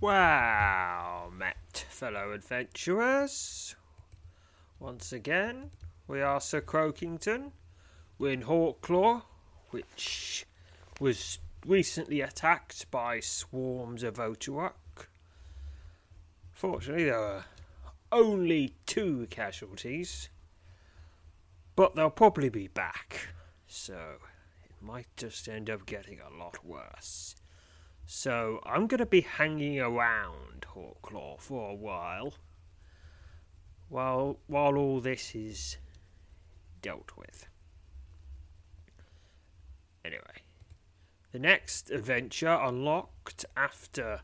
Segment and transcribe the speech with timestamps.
[0.00, 3.76] Well met, fellow adventurers.
[4.78, 5.72] Once again,
[6.08, 7.52] we are Sir Croakington.
[8.18, 9.24] We're in Hawklaw,
[9.68, 10.46] which
[11.00, 15.08] was recently attacked by swarms of Oakaruk.
[16.50, 17.44] Fortunately, there were
[18.10, 20.30] only two casualties,
[21.76, 23.28] but they'll probably be back,
[23.66, 24.16] so
[24.64, 27.34] it might just end up getting a lot worse.
[28.12, 32.34] So I'm going to be hanging around Hawklaw for a while,
[33.88, 35.76] while while all this is
[36.82, 37.46] dealt with.
[40.04, 40.42] Anyway,
[41.30, 44.22] the next adventure unlocked after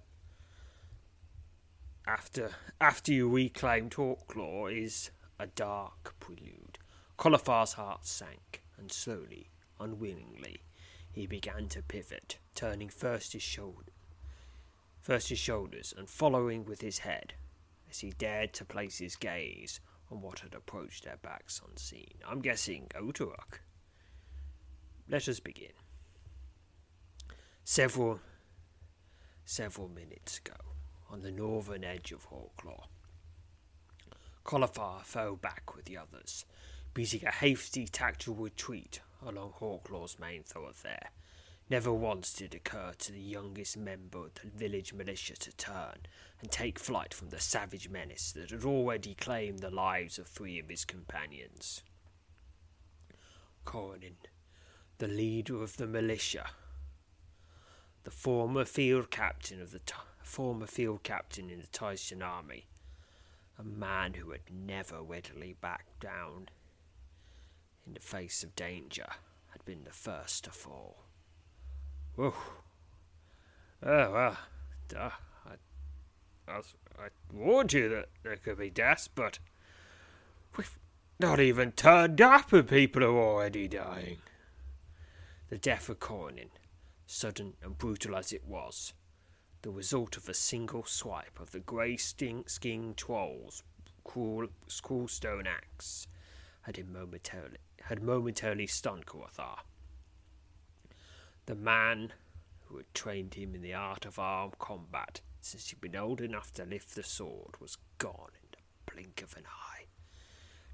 [2.08, 6.80] after after you reclaimed Hawklaw is a dark prelude.
[7.16, 10.65] Colifar's heart sank, and slowly, unwillingly,
[11.16, 13.90] he began to pivot, turning first his shoulder,
[15.00, 17.32] first his shoulders, and following with his head,
[17.88, 22.16] as he dared to place his gaze on what had approached their backs unseen.
[22.28, 23.60] I'm guessing Oakaruk.
[25.08, 25.72] Let us begin.
[27.64, 28.20] Several,
[29.46, 30.60] several minutes ago,
[31.10, 32.88] on the northern edge of Hawklaw,
[34.44, 36.44] Colifar fell back with the others,
[36.92, 41.10] beating a hasty tactical retreat along Hawklaw's main thoroughfare.
[41.68, 46.06] Never once did it occur to the youngest member of the village militia to turn
[46.40, 50.60] and take flight from the savage menace that had already claimed the lives of three
[50.60, 51.82] of his companions.
[53.64, 54.16] Coronin,
[54.98, 56.50] the leader of the militia,
[58.04, 62.66] the former field captain of the t- former field captain in the Taishan army,
[63.58, 66.48] a man who had never readily backed down
[67.86, 69.06] in the face of danger,
[69.50, 71.04] had been the first to fall.
[72.16, 72.34] Whew.
[73.82, 74.38] Oh, well,
[74.88, 75.10] duh.
[75.46, 75.52] I,
[76.48, 76.58] I,
[76.98, 79.38] I warned you that there could be deaths, but
[80.56, 80.78] we've
[81.20, 84.18] not even turned up and people are already dying.
[85.48, 86.50] The death of Coronin,
[87.06, 88.92] sudden and brutal as it was,
[89.62, 93.62] the result of a single swipe of the grey skinned troll's
[94.04, 96.08] cruel stone axe,
[96.62, 97.58] had him momentarily
[97.88, 99.58] had momentarily stunned Kothar.
[101.46, 102.12] The man
[102.64, 106.52] who had trained him in the art of armed combat since he'd been old enough
[106.54, 109.84] to lift the sword was gone in the blink of an eye.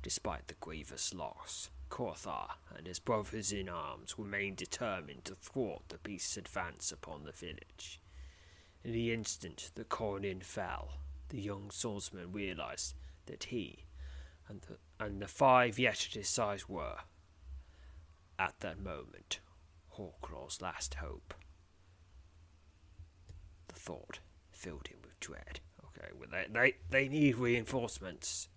[0.03, 5.99] Despite the grievous loss, Kothar and his brothers in arms remained determined to thwart the
[5.99, 8.01] beast's advance upon the village.
[8.83, 10.95] In the instant that Coronin fell,
[11.29, 12.95] the young swordsman realized
[13.27, 13.85] that he
[14.49, 16.97] and the, and the five yet at his side were,
[18.39, 19.41] at that moment,
[19.97, 21.35] Hawklaw's last hope.
[23.69, 24.21] The thought
[24.51, 25.61] filled him with dread.
[25.87, 28.49] Okay, well, they, they, they need reinforcements.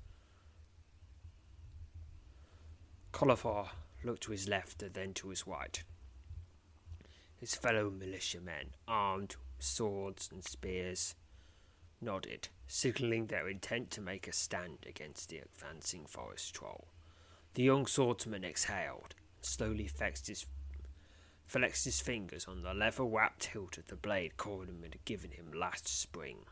[3.11, 3.69] Colifar
[4.03, 5.83] looked to his left and then to his right.
[7.37, 11.15] His fellow militiamen, armed with swords and spears,
[12.01, 16.87] nodded, signalling their intent to make a stand against the advancing forest troll.
[17.53, 20.45] The young swordsman exhaled and slowly flexed his,
[21.45, 25.51] flexed his fingers on the leather wrapped hilt of the blade Corbin had given him
[25.53, 26.45] last spring.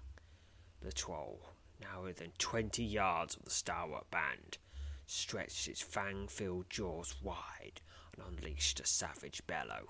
[0.81, 1.49] The troll,
[1.81, 4.57] now within twenty yards of the stalwart band,
[5.05, 7.81] stretched its fang filled jaws wide
[8.15, 9.89] and unleashed a savage bellow.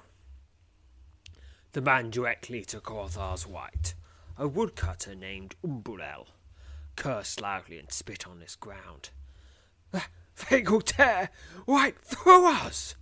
[1.73, 3.93] The man directly to Corthar's right,
[4.37, 6.27] a woodcutter named Umbulel
[6.95, 9.09] cursed loudly and spit on this ground.
[10.49, 11.29] They will tear
[11.67, 12.95] right through us!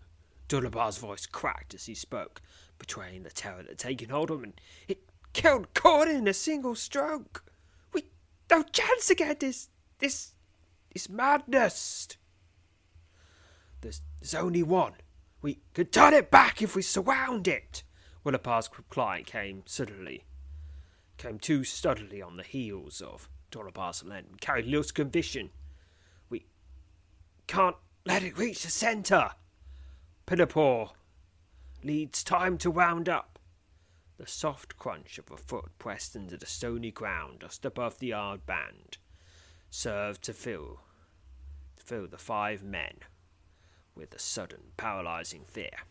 [0.48, 2.42] Dulabar's voice cracked as he spoke,
[2.78, 4.54] betraying the terror that had taken hold of him.
[4.88, 7.46] It killed Corn in a single stroke.
[7.94, 8.08] We
[8.50, 9.70] no chance against this
[10.00, 10.34] this
[10.92, 12.10] this madness.
[13.80, 14.94] There's, there's only one.
[15.42, 17.84] We could turn it back if we surround it.
[18.26, 20.26] Willapar's reply came suddenly,
[21.22, 25.52] came too suddenly on the heels of Dolapar's and carried little conviction.
[26.32, 26.48] We
[27.46, 27.76] can't
[28.08, 29.32] let it reach the centre.
[30.26, 30.94] Pinapore
[31.84, 33.38] leads time to wound up.
[34.18, 38.48] The soft crunch of a foot pressed into the stony ground just above the yard
[38.48, 38.98] band
[39.70, 40.82] served to fill
[41.78, 42.98] to fill the five men
[43.94, 45.86] with a sudden paralyzing fear.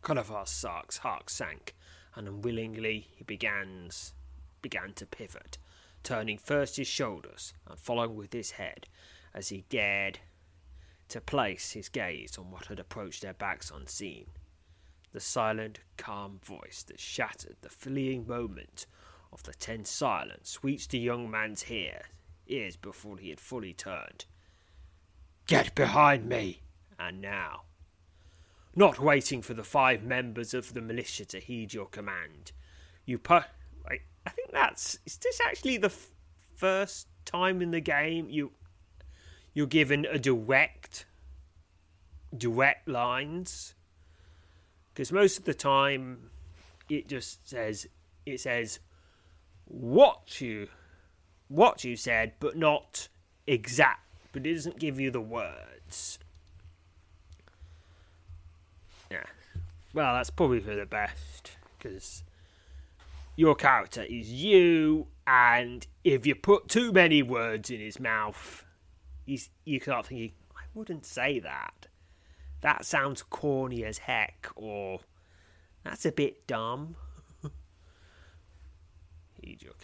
[0.00, 1.74] Conifer's Sark's heart sank,
[2.18, 4.12] and unwillingly he begins,
[4.60, 5.56] began to pivot,
[6.02, 8.88] turning first his shoulders and following with his head
[9.32, 10.18] as he dared
[11.08, 14.26] to place his gaze on what had approached their backs unseen.
[15.12, 18.86] The silent, calm voice that shattered the fleeing moment
[19.32, 22.06] of the tense silence reached the young man's ear,
[22.48, 24.24] ears before he had fully turned.
[25.46, 26.62] Get behind me!
[26.98, 27.62] And now,
[28.78, 32.52] not waiting for the five members of the militia to heed your command,
[33.04, 33.44] you put.
[33.86, 34.98] I, I think that's.
[35.04, 36.10] Is this actually the f-
[36.54, 38.50] first time in the game you
[39.52, 41.04] you're given a direct
[42.36, 43.74] direct lines
[44.92, 46.30] because most of the time
[46.88, 47.86] it just says
[48.24, 48.78] it says
[49.66, 50.68] what you
[51.48, 53.08] what you said but not
[53.46, 54.00] exact
[54.32, 56.18] but it doesn't give you the words
[59.10, 59.24] yeah
[59.98, 62.22] well that's probably for the best because
[63.36, 68.64] your character is you and if you put too many words in his mouth
[69.26, 71.88] he's, you start thinking i wouldn't say that
[72.60, 75.00] that sounds corny as heck, or
[75.84, 76.96] that's a bit dumb.
[79.42, 79.76] he joke.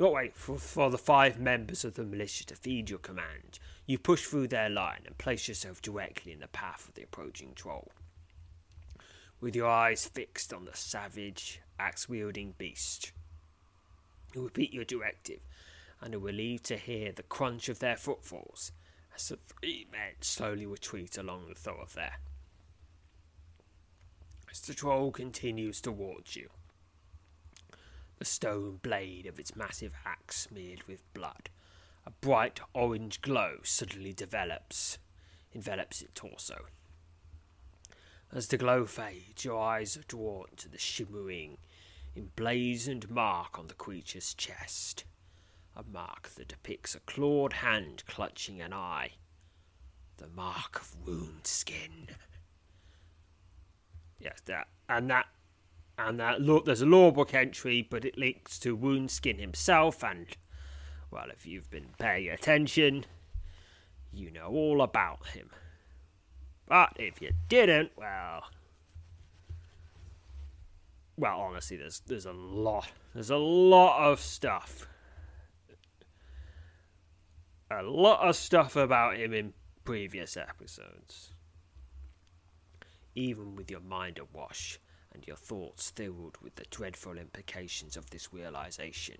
[0.00, 3.58] Not wait for, for the five members of the militia to feed your command.
[3.84, 7.52] You push through their line and place yourself directly in the path of the approaching
[7.56, 7.90] troll.
[9.40, 13.12] With your eyes fixed on the savage, axe wielding beast.
[14.34, 15.40] You repeat your directive
[16.00, 18.72] and are relieved to hear the crunch of their footfalls
[19.14, 22.18] as the three men slowly retreat along the thoroughfare.
[24.50, 26.50] As the troll continues towards you,
[28.16, 31.48] the stone blade of its massive axe smeared with blood,
[32.04, 34.98] a bright orange glow suddenly develops,
[35.54, 36.66] envelops its torso.
[38.32, 41.58] As the glow fades, your eyes are drawn to the shimmering,
[42.16, 45.04] emblazoned mark on the creature's chest
[45.78, 49.12] a mark that depicts a clawed hand clutching an eye.
[50.16, 52.08] The mark of Runeskin.
[54.18, 55.26] Yes, that and that
[55.96, 60.36] and that look there's a law book entry, but it links to Runeskin himself and
[61.12, 63.04] well if you've been paying attention,
[64.12, 65.50] you know all about him.
[66.68, 68.44] But if you didn't, well
[71.16, 74.86] well honestly there's there's a lot there's a lot of stuff
[77.70, 79.52] a lot of stuff about him in
[79.84, 81.32] previous episodes.
[83.14, 84.78] Even with your mind awash
[85.12, 89.18] and your thoughts filled with the dreadful implications of this realization,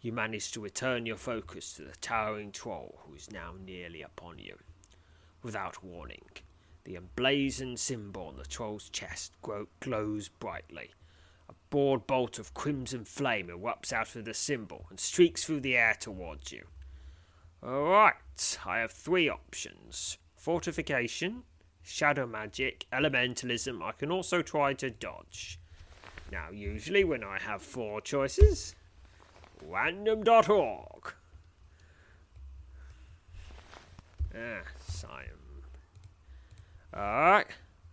[0.00, 4.38] you manage to return your focus to the towering troll who is now nearly upon
[4.38, 4.56] you.
[5.42, 6.24] Without warning,
[6.86, 9.32] the emblazoned symbol on the troll's chest
[9.80, 10.92] glows brightly.
[11.48, 15.76] A broad bolt of crimson flame erupts out of the symbol and streaks through the
[15.76, 16.64] air towards you.
[17.62, 21.42] Alright, I have three options fortification,
[21.82, 23.82] shadow magic, elementalism.
[23.82, 25.58] I can also try to dodge.
[26.30, 28.76] Now, usually when I have four choices,
[29.60, 31.14] random.org.
[34.36, 35.35] Ah, Siam.
[36.96, 37.48] Alright,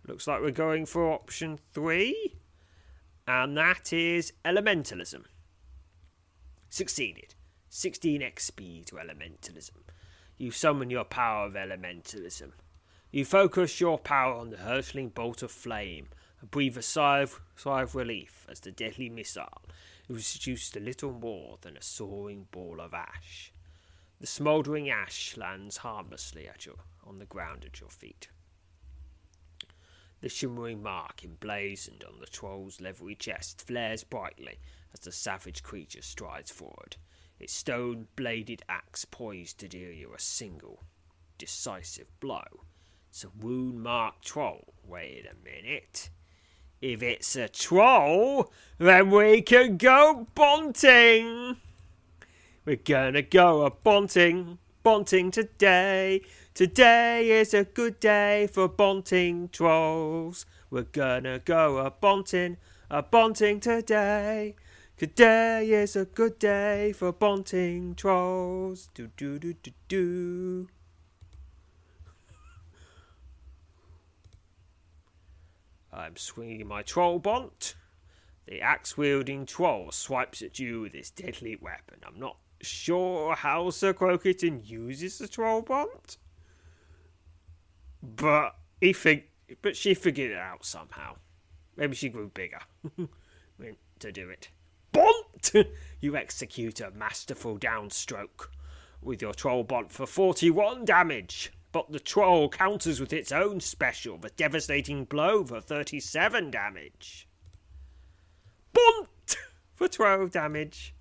[0.08, 2.36] looks like we're going for option three,
[3.28, 5.24] and that is elementalism.
[6.70, 7.34] Succeeded.
[7.68, 9.82] 16 XP to elementalism.
[10.38, 12.52] You summon your power of elementalism.
[13.10, 16.08] You focus your power on the hurtling bolt of flame
[16.40, 19.62] and breathe a sigh of, sigh of relief as the deadly missile
[20.08, 23.52] is reduced to little more than a soaring ball of ash.
[24.20, 28.28] The smouldering ash lands harmlessly at your, on the ground at your feet.
[30.24, 34.58] The shimmering mark emblazoned on the troll's leathery chest flares brightly
[34.94, 36.96] as the savage creature strides forward
[37.38, 40.82] its stone bladed axe poised to deal you a single,
[41.36, 42.64] decisive blow.
[43.10, 44.72] It's a wound marked troll.
[44.82, 46.08] Wait a minute.
[46.80, 51.58] If it's a troll, then we can go bonting.
[52.64, 56.22] We're gonna go a bonting, bonting today.
[56.54, 60.46] Today is a good day for bonting trolls.
[60.70, 62.58] We're gonna go a bonting,
[62.88, 64.54] a bonting today.
[64.96, 68.88] Today is a good day for bonting trolls.
[68.94, 70.68] Do do do do do.
[75.92, 77.74] I'm swinging my troll bont.
[78.46, 81.98] The axe wielding troll swipes at you with his deadly weapon.
[82.06, 86.16] I'm not sure how Sir Croakington uses the troll bont,
[88.04, 89.24] but he think,
[89.62, 91.16] but she figured it out somehow.
[91.76, 92.60] Maybe she grew bigger
[93.98, 94.48] to do it.
[94.92, 95.52] Bont!
[96.00, 98.48] you execute a masterful downstroke
[99.02, 104.16] with your troll bont for 41 damage but the troll counters with its own special,
[104.16, 107.26] the devastating blow for 37 damage.
[108.72, 109.36] Bunt
[109.74, 110.94] for 12 damage.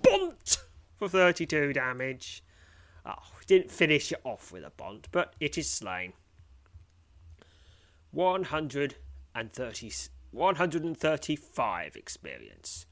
[0.00, 0.58] Bunt
[0.96, 2.44] for 32 damage.
[3.04, 3.16] Oh,
[3.48, 6.12] didn't finish it off with a bunt, but it is slain.
[8.12, 9.92] 130,
[10.30, 12.86] 135 experience.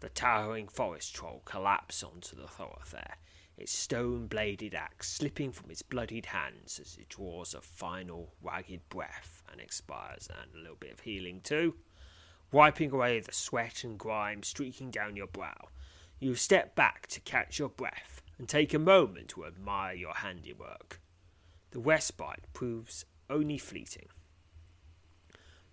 [0.00, 3.18] The towering forest troll collapsed onto the thoroughfare
[3.58, 8.88] its stone bladed axe slipping from its bloodied hands as it draws a final ragged
[8.88, 11.74] breath and expires, and a little bit of healing too.
[12.52, 15.68] Wiping away the sweat and grime streaking down your brow,
[16.20, 21.00] you step back to catch your breath and take a moment to admire your handiwork.
[21.72, 24.08] The respite proves only fleeting.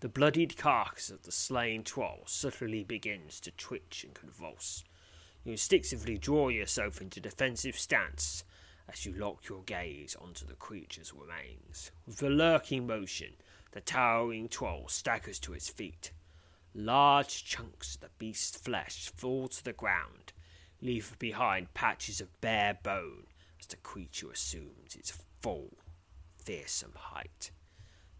[0.06, 4.84] The bloodied carcass of the slain troll subtly begins to twitch and convulse
[5.44, 8.44] you instinctively draw yourself into defensive stance
[8.88, 11.90] as you lock your gaze onto the creature's remains.
[12.06, 13.34] With a lurking motion,
[13.72, 16.12] the towering troll staggers to its feet.
[16.76, 20.34] Large chunks of the beast's flesh fall to the ground,
[20.84, 23.26] leaving behind patches of bare bone
[23.60, 25.80] as the creature assumes its full,
[26.38, 27.50] fearsome height.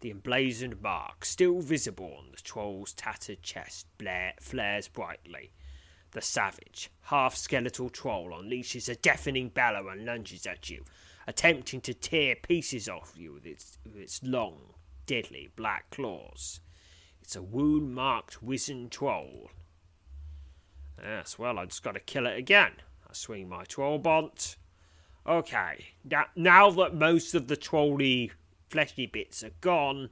[0.06, 3.88] The emblazoned mark, still visible on the troll's tattered chest,
[4.40, 5.50] flares brightly
[6.12, 10.84] the savage, half skeletal troll unleashes a deafening bellow and lunges at you,
[11.26, 14.74] attempting to tear pieces off you with its, with its long,
[15.06, 16.60] deadly black claws.
[17.20, 19.50] It's a wound marked wizened troll.
[21.02, 22.74] Yes, well, I just got to kill it again.
[23.10, 24.56] I swing my troll bont.
[25.26, 28.30] Okay, now, now that most of the trolly
[28.76, 30.10] fleshy bits are gone,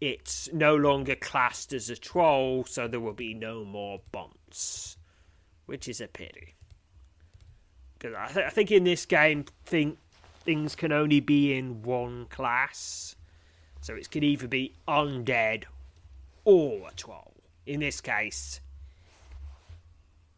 [0.00, 4.96] it's no longer classed as a troll, so there will be no more bonts,
[5.66, 6.54] which is a pity.
[7.98, 9.98] Because I, th- I, think in this game, think
[10.44, 13.16] things can only be in one class,
[13.80, 15.64] so it can either be undead
[16.44, 17.34] or a troll.
[17.66, 18.60] In this case,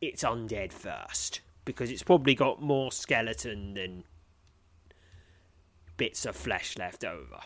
[0.00, 4.05] it's undead first because it's probably got more skeleton than
[6.00, 7.40] bits of flesh left over.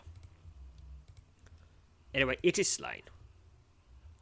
[2.14, 3.02] Anyway, it is slain.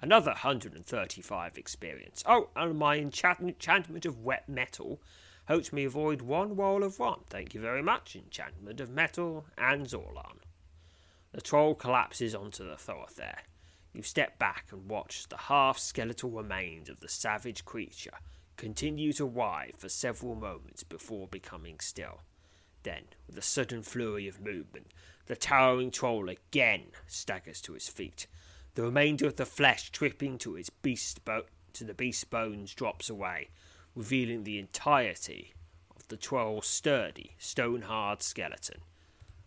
[0.00, 2.24] Another 135 experience.
[2.26, 5.02] Oh, and my enchantment of wet metal
[5.44, 7.20] helps me avoid one wall of one.
[7.28, 10.38] Thank you very much, enchantment of metal and Zorlan.
[11.32, 13.42] The troll collapses onto the thoroughfare.
[13.92, 18.16] You step back and watch the half skeletal remains of the savage creature
[18.56, 22.22] continue to writhe for several moments before becoming still.
[22.82, 24.88] Then, with a sudden flurry of movement,
[25.26, 28.26] the towering troll again staggers to his feet.
[28.74, 33.08] The remainder of the flesh dripping to his beast bo- to the beast's bones drops
[33.08, 33.48] away,
[33.94, 35.54] revealing the entirety
[35.94, 38.80] of the troll's sturdy, stone-hard skeleton.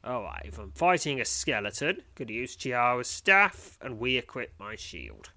[0.05, 5.31] Alright, if I'm fighting a skeleton, could use Chiara's staff and re-equip my shield.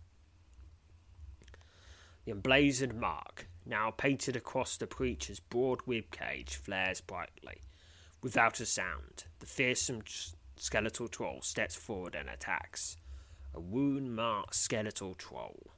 [2.25, 7.62] The emblazoned mark, now painted across the preacher's broad rib cage, flares brightly.
[8.23, 10.03] Without a sound, the fearsome
[10.57, 12.97] skeletal troll steps forward and attacks.
[13.55, 15.71] A wound marked skeletal troll.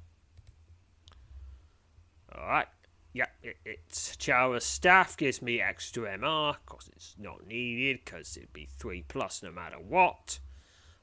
[2.34, 2.68] Alright,
[3.12, 8.52] yep, it, it's Chiara's staff gives me extra MR, because it's not needed, because it'd
[8.52, 10.38] be 3 plus no matter what.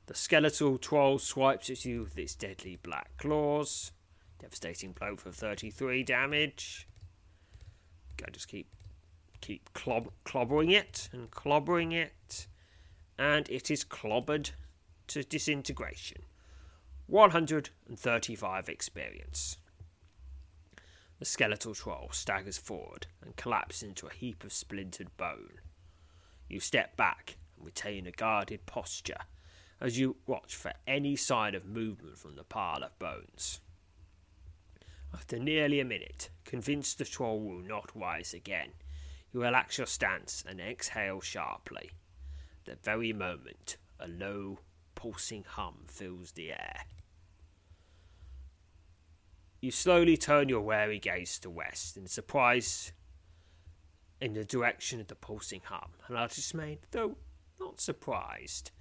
[0.07, 3.91] The skeletal troll swipes at you with its deadly black claws.
[4.39, 6.87] Devastating blow for 33 damage.
[8.25, 8.67] I just keep
[9.41, 12.47] keep clob- clobbering it and clobbering it,
[13.17, 14.51] and it is clobbered
[15.07, 16.23] to disintegration.
[17.07, 19.57] 135 experience.
[21.19, 25.61] The skeletal troll staggers forward and collapses into a heap of splintered bone.
[26.47, 29.21] You step back and retain a guarded posture
[29.79, 33.61] as you watch for any sign of movement from the pile of bones.
[35.13, 38.73] After nearly a minute, convinced the troll will not rise again,
[39.39, 41.91] relax your stance and exhale sharply.
[42.65, 44.59] The very moment, a low,
[44.95, 46.85] pulsing hum fills the air.
[49.61, 52.91] You slowly turn your wary gaze to west in surprise
[54.19, 57.17] in the direction of the pulsing hum, and are dismayed, though
[57.59, 58.71] not surprised,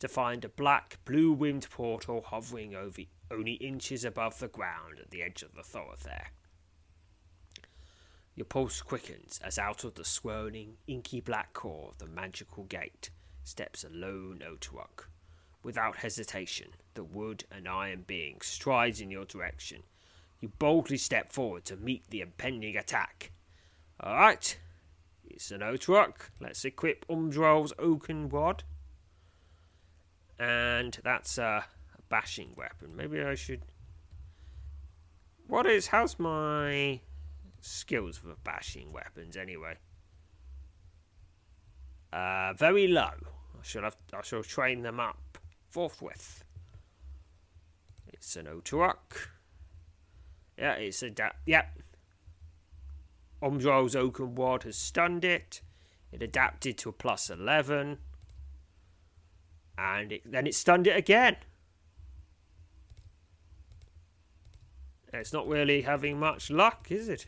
[0.00, 5.10] to find a black, blue winged portal hovering over only inches above the ground at
[5.10, 6.32] the edge of the thoroughfare.
[8.36, 13.10] Your pulse quickens as out of the swirling, inky black core of the magical gate
[13.44, 15.06] steps a lone Oakaruk.
[15.62, 19.82] Without hesitation, the wood and iron being strides in your direction.
[20.40, 23.32] You boldly step forward to meet the impending attack.
[23.98, 24.58] All right,
[25.28, 26.30] it's an Oakaruk.
[26.40, 28.64] Let's equip Umdrol's oaken rod.
[30.38, 31.66] And that's a
[32.08, 32.96] bashing weapon.
[32.96, 33.62] Maybe I should.
[35.46, 35.88] What is.
[35.88, 37.00] How's my
[37.60, 39.76] skills for bashing weapons anyway?
[42.12, 43.12] Uh, very low.
[43.12, 43.96] I shall have.
[44.12, 45.38] I shall train them up
[45.68, 46.44] forthwith.
[48.12, 49.28] It's an Oakaruk.
[50.58, 51.10] Yeah, it's a.
[51.10, 51.78] Da- yep.
[53.42, 55.62] Umdrol's Oaken Ward has stunned it.
[56.12, 57.98] It adapted to a plus 11.
[59.78, 61.36] And it, then it stunned it again.
[65.12, 67.26] It's not really having much luck, is it?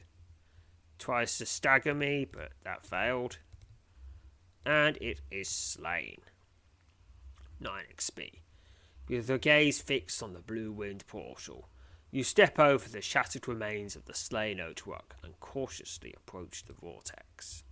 [1.02, 3.38] Tries to stagger me, but that failed.
[4.64, 6.20] And it is slain.
[7.58, 8.34] 9 XP.
[9.08, 11.68] With your gaze fixed on the blue wind portal,
[12.12, 17.64] you step over the shattered remains of the slain Oakaruk and cautiously approach the vortex.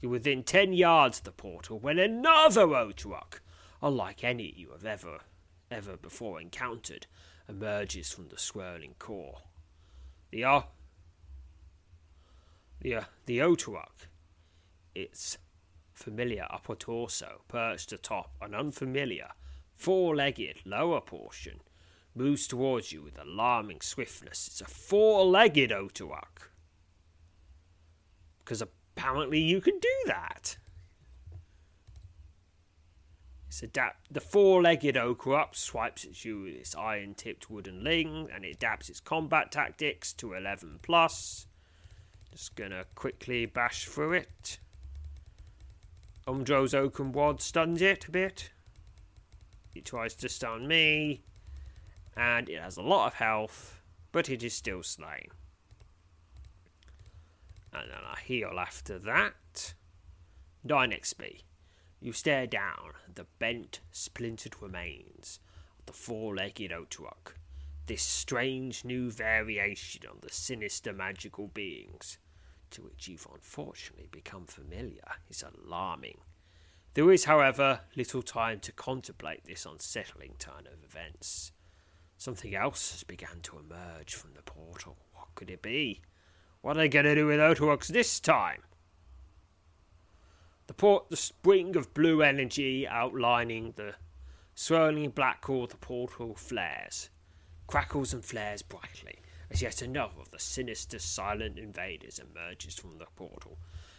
[0.00, 3.38] You're within ten yards of the portal when another Oakaruk,
[3.80, 5.20] unlike any you have ever,
[5.70, 7.06] ever before encountered,
[7.48, 9.42] emerges from the swirling core.
[10.32, 10.42] The
[12.82, 14.08] the the Oakaruk,
[14.94, 15.38] its
[15.92, 19.28] familiar upper torso perched atop an unfamiliar
[19.76, 21.60] four-legged lower portion,
[22.14, 24.46] moves towards you with alarming swiftness.
[24.48, 26.50] It's a four-legged Oakaruk.
[28.40, 30.56] Because apparently you can do that.
[33.48, 38.56] It's adapt the four-legged Oakaruk swipes at you with its iron-tipped wooden ling, and it
[38.56, 41.46] adapts its combat tactics to 11 plus.
[42.32, 44.58] Just gonna quickly bash through it.
[46.26, 48.50] Umdrol's Oaken Wad stuns it a bit.
[49.74, 51.22] It tries to stun me,
[52.16, 55.28] and it has a lot of health, but it is still slain.
[57.72, 59.74] And then I heal after that.
[60.64, 61.42] 9 XP.
[62.00, 65.38] You stare down at the bent, splintered remains
[65.78, 67.34] of the four legged Oakaruk,
[67.86, 72.18] this strange new variation on the sinister magical beings
[72.72, 76.18] to which you've unfortunately become familiar is alarming.
[76.94, 81.52] There is, however, little time to contemplate this unsettling turn of events.
[82.18, 84.96] Something else has begun to emerge from the portal.
[85.14, 86.02] What could it be?
[86.60, 88.62] What are they going to do with Oakaruks this time?
[90.66, 93.94] The port, the spring of blue energy outlining the
[94.54, 97.10] swirling black core of the portal flares,
[97.66, 99.18] crackles and flares brightly
[99.52, 103.58] as yet another of the sinister silent invaders emerges from the portal.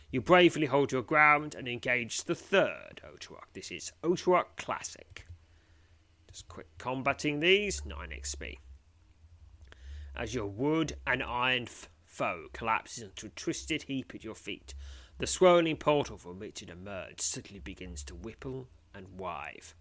[0.09, 3.53] You bravely hold your ground and engage the third Oakaruk.
[3.53, 5.27] This is Oakaruk Classic.
[6.27, 8.57] Just quick combating these, 9 XP.
[10.15, 14.73] As your wood and iron f- foe collapses into a twisted heap at your feet,
[15.19, 19.75] the swirling portal from which it emerged suddenly begins to ripple and wive.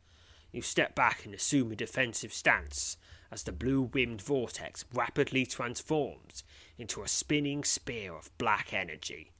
[0.50, 2.98] You step back and assume a defensive stance
[3.32, 6.44] as the blue winged vortex rapidly transforms
[6.76, 9.32] into a spinning spear of black energy.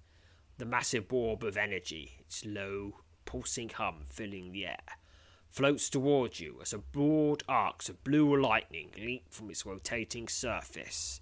[0.57, 4.97] The massive orb of energy, its low, pulsing hum filling the air,
[5.51, 11.21] floats towards you as a broad arcs of blue lightning leap from its rotating surface.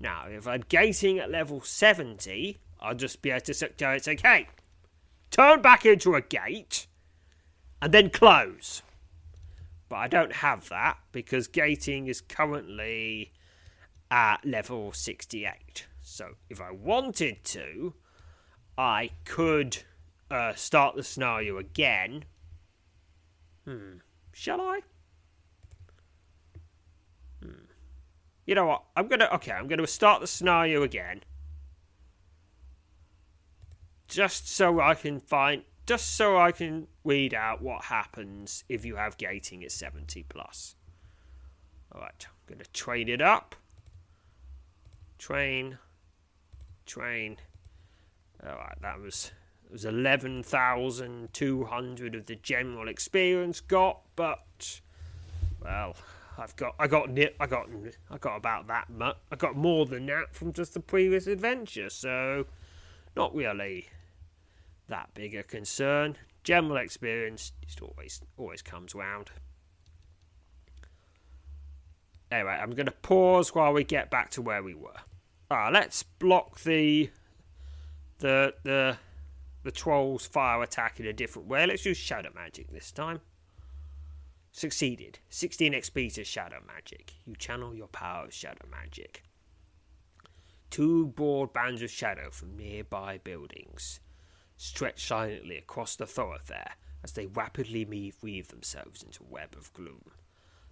[0.00, 4.48] Now, if I'm gating at level 70, I'll just be able to say, okay.
[5.30, 6.86] Turn back into a gate
[7.82, 8.82] and then close.
[9.88, 13.32] But I don't have that because gating is currently
[14.10, 15.86] at level 68.
[16.02, 17.94] So if I wanted to,
[18.76, 19.78] I could
[20.30, 22.24] uh, start the scenario again.
[23.64, 23.98] Hmm.
[24.32, 24.80] Shall I?
[27.42, 27.64] Hmm.
[28.44, 28.84] You know what?
[28.96, 29.28] I'm gonna.
[29.34, 31.22] Okay, I'm gonna start the scenario again.
[34.08, 38.96] Just so I can find just so I can read out what happens if you
[38.96, 40.74] have gating at 70 plus.
[41.94, 43.54] Alright, I'm going to train it up.
[45.18, 45.78] Train,
[46.84, 47.36] train.
[48.44, 49.30] Alright, that was
[49.64, 54.80] it was 11,200 of the general experience got, but
[55.62, 55.96] well,
[56.38, 57.08] I've got I got
[57.40, 57.68] I got
[58.10, 59.16] I got about that much.
[59.32, 62.46] I got more than that from just the previous adventure, so
[63.16, 63.88] not really
[64.88, 66.16] that big a concern.
[66.44, 69.30] General experience just always always comes round.
[72.30, 74.96] Anyway, I'm going to pause while we get back to where we were.
[75.50, 77.10] Ah, let's block the
[78.18, 78.96] the the
[79.62, 81.66] the troll's fire attack in a different way.
[81.66, 83.20] Let's use shadow magic this time.
[84.52, 85.18] Succeeded.
[85.28, 87.12] 16 XP to shadow magic.
[87.26, 89.22] You channel your power of shadow magic.
[90.70, 94.00] Two broad bands of shadow from nearby buildings
[94.56, 96.72] stretch silently across the thoroughfare
[97.04, 97.84] as they rapidly
[98.22, 100.10] weave themselves into a web of gloom.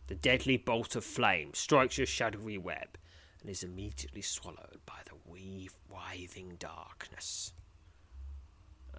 [0.06, 2.98] The deadly bolt of flame strikes your shadowy web
[3.40, 7.52] and is immediately swallowed by the weave writhing darkness.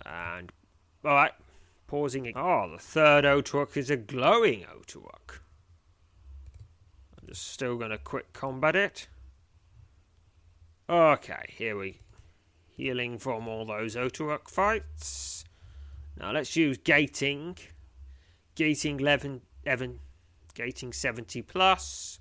[0.06, 0.52] And
[1.04, 1.34] alright,
[1.88, 2.32] pausing.
[2.36, 5.39] Oh, the third Oakaruk is a glowing Oakaruk.
[7.19, 9.08] I'm just still gonna quick combat it.
[10.88, 11.98] Okay, here we
[12.76, 15.46] healing from all those Oakaruk fights.
[16.20, 17.58] Now let's use gating.
[18.56, 20.00] Gating 11, 11
[20.54, 22.20] gating 70 plus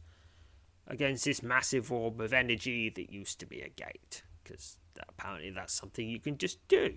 [0.87, 4.23] against this massive orb of energy that used to be a gate.
[4.43, 4.77] Because
[5.09, 6.95] apparently that's something you can just do.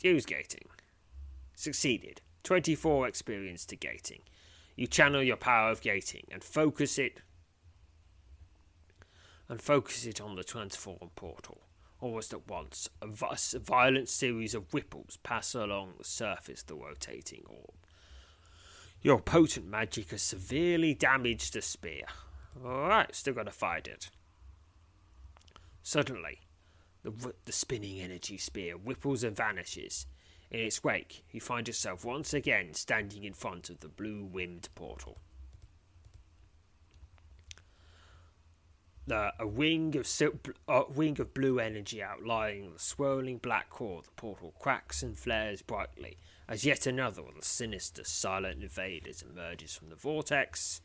[0.00, 0.66] Use gating.
[1.54, 2.20] Succeeded.
[2.42, 4.22] 24 experience to gating.
[4.74, 7.20] You channel your power of gating and focus it
[9.52, 11.58] and focus it on the transform portal.
[12.00, 16.74] Almost at once, a, a violent series of ripples pass along the surface of the
[16.74, 17.74] rotating orb.
[19.02, 22.04] Your potent magic has severely damaged the spear.
[22.64, 24.08] Alright, still gotta fight it.
[25.82, 26.40] Suddenly,
[27.02, 30.06] the, the spinning energy spear ripples and vanishes.
[30.50, 34.70] In its wake, you find yourself once again standing in front of the blue winged
[34.74, 35.18] portal.
[39.10, 40.08] Uh, a wing of
[40.68, 45.60] uh, wing of blue energy outlining the swirling black core the portal cracks and flares
[45.60, 46.16] brightly
[46.48, 50.82] as yet another of the sinister silent invaders emerges from the vortex.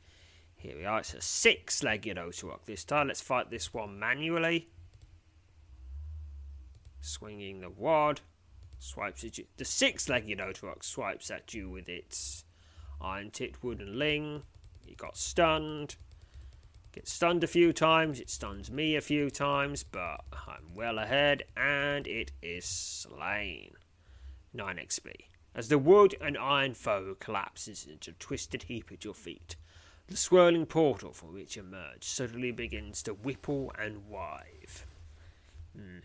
[0.56, 3.10] Here we are, it's a six-legged Oakaruk this time.
[3.10, 4.70] Let's fight this one manually.
[7.02, 8.22] Swinging the wad,
[8.80, 9.46] swipes at you.
[9.58, 12.46] The six-legged Otorook swipes at you with its
[13.00, 14.44] iron-tipped wooden ling.
[14.86, 15.98] He got stunned.
[16.98, 21.44] Get stunned a few times, it stuns me a few times, but I'm well ahead,
[21.56, 23.74] and it is slain.
[24.52, 25.14] 9 XP.
[25.54, 29.56] As the wood and iron foe collapses into a twisted heap at your feet,
[30.08, 34.88] the swirling portal from which emerged suddenly begins to whipple and wive.
[35.76, 36.00] Hmm.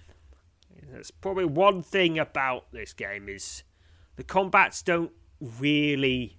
[0.92, 3.62] That's probably one thing about this game is
[4.16, 6.36] the combats don't really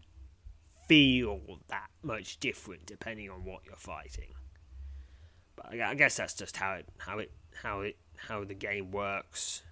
[0.88, 4.28] feel that much different depending on what you're fighting.
[5.56, 9.64] But I guess that's just how it how it how it how the game works.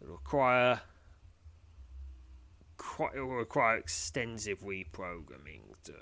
[0.00, 0.80] It will require
[2.76, 5.94] quite it will require extensive reprogramming to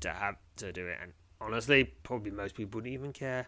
[0.00, 3.46] to have to do it and honestly probably most people wouldn't even care.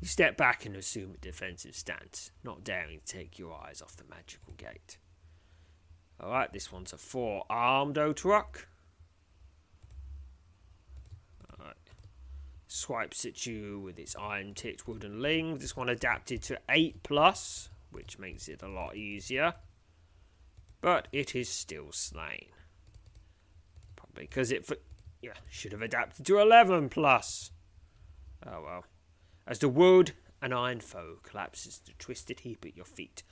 [0.00, 3.96] You step back and assume a defensive stance, not daring to take your eyes off
[3.96, 4.98] the magical gate.
[6.20, 8.64] Alright, this one's a four armed Oakaruk.
[12.72, 15.58] Swipes at you with its iron tipped wooden ling.
[15.58, 19.52] This one adapted to 8 plus, which makes it a lot easier.
[20.80, 22.46] But it is still slain.
[23.94, 24.68] Probably because it
[25.20, 27.50] yeah, should have adapted to 11 plus.
[28.46, 28.84] Oh well.
[29.46, 33.22] As the wood and iron foe collapses to twisted heap at your feet,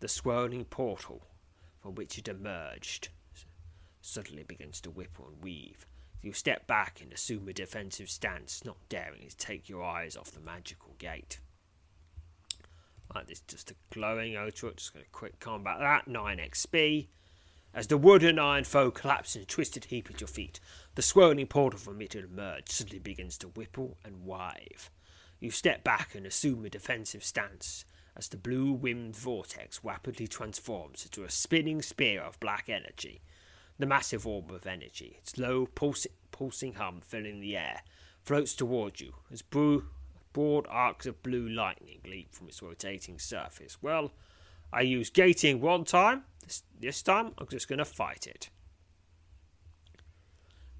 [0.00, 1.26] the swirling portal
[1.82, 3.08] from which it emerged
[4.00, 5.86] suddenly begins to whip and weave
[6.24, 10.32] you step back and assume a defensive stance, not daring to take your eyes off
[10.32, 11.38] the magical gate.
[13.14, 16.08] Right, this just a glowing Oakaruk, just going to quick combat that.
[16.08, 17.08] 9 XP.
[17.74, 20.60] As the wood and iron foe collapse in a twisted heap at your feet,
[20.94, 24.90] the swirling portal from it emerged suddenly begins to whipple and writhe.
[25.40, 27.84] You step back and assume a defensive stance
[28.16, 33.20] as the blue winged vortex rapidly transforms into a spinning spear of black energy
[33.78, 37.82] the massive orb of energy, its low pulsing, pulsing hum filling the air,
[38.22, 39.84] floats towards you as blue,
[40.32, 43.78] broad arcs of blue lightning leap from its rotating surface.
[43.82, 44.12] Well,
[44.72, 46.24] I used gating one time.
[46.44, 48.50] This, this time, I'm just going to fight it.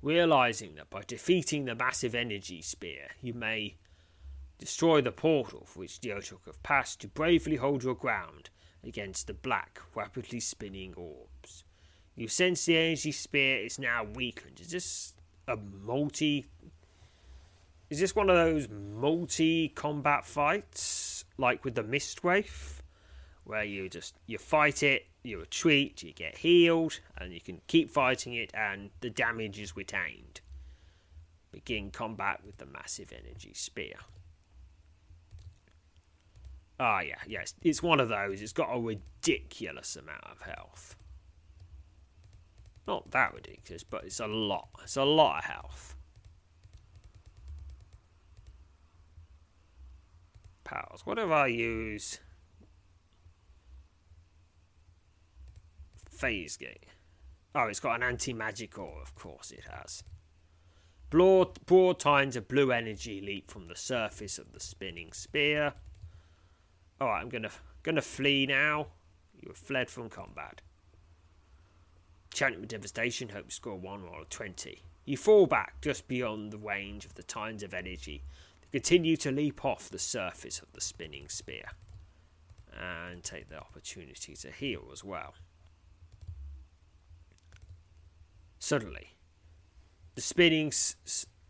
[0.02, 3.76] Realizing that by defeating the massive energy spear, you may
[4.58, 8.50] destroy the portal for which the Oakaruk have passed, to bravely hold your ground
[8.82, 11.33] against the black, rapidly spinning orbs.
[12.16, 14.60] You sense the energy spear is now weakened.
[14.60, 15.14] Is this
[15.48, 16.46] a multi.
[17.90, 22.82] Is this one of those multi combat fights, like with the Mistwraith,
[23.44, 27.90] where you just you fight it, you retreat, you get healed, and you can keep
[27.90, 30.40] fighting it, and the damage is retained.
[31.50, 33.94] Begin combat with the massive energy spear.
[36.80, 38.42] Ah, yeah, yes, it's one of those.
[38.42, 40.96] It's got a ridiculous amount of health.
[42.86, 44.68] Not that ridiculous, but it's a lot.
[44.82, 45.96] It's a lot of health.
[50.64, 51.02] Powers.
[51.04, 52.20] What if I use
[56.08, 56.86] Phase Gate?
[57.54, 60.02] Oh, it's got an anti-magic of course it has.
[61.10, 65.74] Broad, broad tines of blue energy leap from the surface of the spinning spear.
[67.00, 67.50] Alright, I'm gonna
[67.82, 68.88] gonna flee now.
[69.40, 70.62] You have fled from combat.
[72.34, 74.82] Enchantment with Devastation, hope score 1 or 20.
[75.04, 78.24] You fall back just beyond the range of the tines of energy
[78.60, 81.62] that continue to leap off the surface of the spinning spear.
[82.76, 85.34] And take the opportunity to heal as well.
[88.58, 89.14] Suddenly,
[90.16, 90.72] the spinning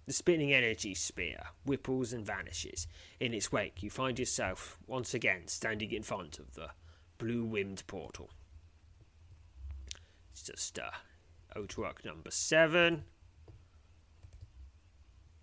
[0.04, 2.86] the spinning energy spear ripples and vanishes.
[3.20, 6.68] In its wake, you find yourself once again standing in front of the
[7.16, 8.28] blue rimmed portal.
[10.34, 10.90] It's just uh,
[11.56, 13.04] Oakaruk number seven.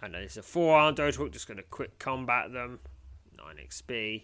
[0.01, 2.82] And it's a four armed Oakaruk, just going to quick combat them.
[3.38, 4.23] 9 XP.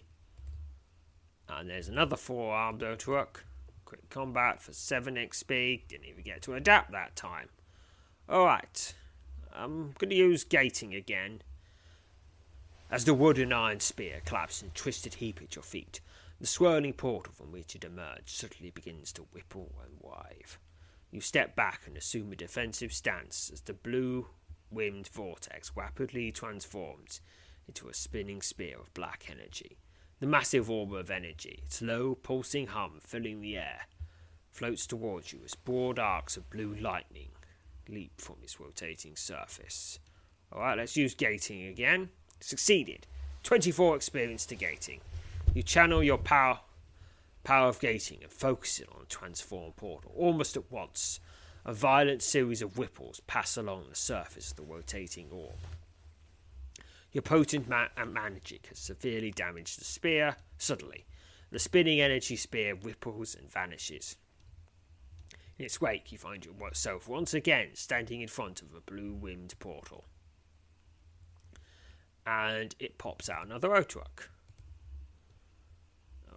[1.48, 3.44] And there's another four armed Oakaruk.
[3.86, 5.88] Quick combat for 7 XP.
[5.88, 7.48] Didn't even get to adapt that time.
[8.28, 8.92] Alright.
[9.54, 11.40] I'm going to use gating again.
[12.90, 16.02] As the wooden iron spear collapses in twisted heap at your feet,
[16.40, 20.58] the swirling portal from which it emerged suddenly begins to ripple and wave.
[21.10, 24.28] You step back and assume a defensive stance as the blue
[24.70, 27.20] rimmed vortex rapidly transforms
[27.66, 29.78] into a spinning spear of black energy.
[30.20, 33.86] The massive orb of energy, its low, pulsing hum filling the air,
[34.50, 37.28] floats towards you as broad arcs of blue lightning
[37.88, 39.98] leap from its rotating surface.
[40.52, 42.10] Alright, let's use gating again.
[42.40, 43.06] Succeeded.
[43.42, 45.00] 24 experience to gating.
[45.58, 46.60] You channel your power
[47.42, 50.12] power of gating and focus it on the transform portal.
[50.14, 51.18] Almost at once,
[51.64, 55.58] a violent series of ripples pass along the surface of the rotating orb.
[57.10, 60.36] Your potent ma- magic has severely damaged the spear.
[60.58, 61.06] Suddenly,
[61.50, 64.14] the spinning energy spear ripples and vanishes.
[65.58, 69.58] In its wake, you find yourself once again standing in front of a blue rimmed
[69.58, 70.04] portal.
[72.24, 74.28] And it pops out another Oakaruk.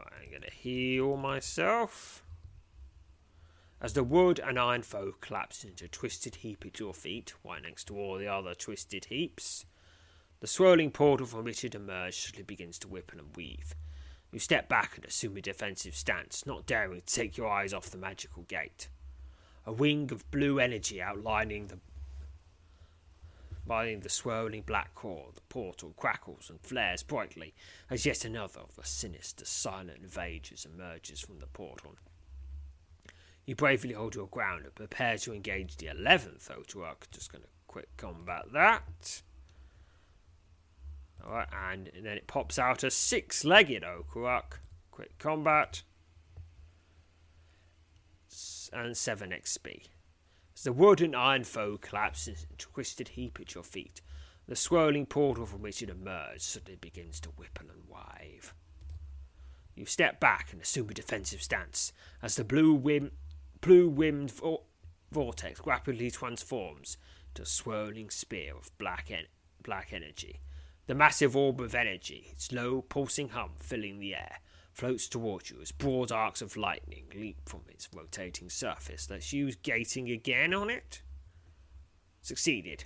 [0.05, 2.23] I'm going to heal myself.
[3.81, 7.61] As the wood and iron foe collapse into a twisted heap at your feet, right
[7.61, 9.65] next to all the other twisted heaps,
[10.39, 13.75] the swirling portal from which it emerged suddenly begins to whip and weave.
[14.31, 17.89] You step back and assume a defensive stance, not daring to take your eyes off
[17.89, 18.87] the magical gate.
[19.65, 21.79] A wing of blue energy outlining the
[23.71, 27.53] Lining the swirling black core, the portal crackles and flares brightly
[27.89, 31.95] as yet another of the sinister, silent invaders emerges from the portal.
[33.45, 37.09] You bravely hold your ground and prepare to engage the eleventh Oakaruk.
[37.11, 39.21] Just going to quick combat that.
[41.25, 44.59] Alright, and, then it pops out a six legged Oakaruk.
[44.91, 45.83] Quick combat.
[48.73, 49.83] And 7 XP.
[50.61, 53.99] As the wood and iron foe collapses in a twisted heap at your feet,
[54.47, 58.53] the swirling portal from which it emerged suddenly begins to ripple and wave.
[59.73, 63.09] You step back and assume a defensive stance as the blue whim,
[63.59, 63.89] blue
[64.27, 64.65] vo-
[65.11, 66.95] vortex rapidly transforms
[67.33, 69.25] to a swirling spear of black, en-
[69.63, 70.41] black energy.
[70.85, 74.37] The massive orb of energy, its low pulsing hum filling the air,
[74.73, 79.09] floats towards you as broad arcs of lightning leap from its rotating surface.
[79.09, 81.01] Let's use gating again on it.
[82.21, 82.85] Succeeded.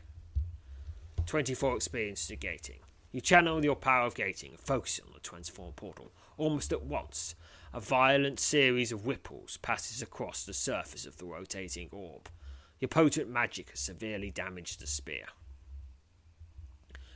[1.26, 2.80] 24 experience to gating.
[3.12, 6.12] You channel your power of gating and focus on the transform portal.
[6.38, 7.36] Almost at once,
[7.74, 12.30] a violent series of ripples passes across the surface of the rotating orb.
[12.80, 15.28] Your potent magic has severely damaged the spear.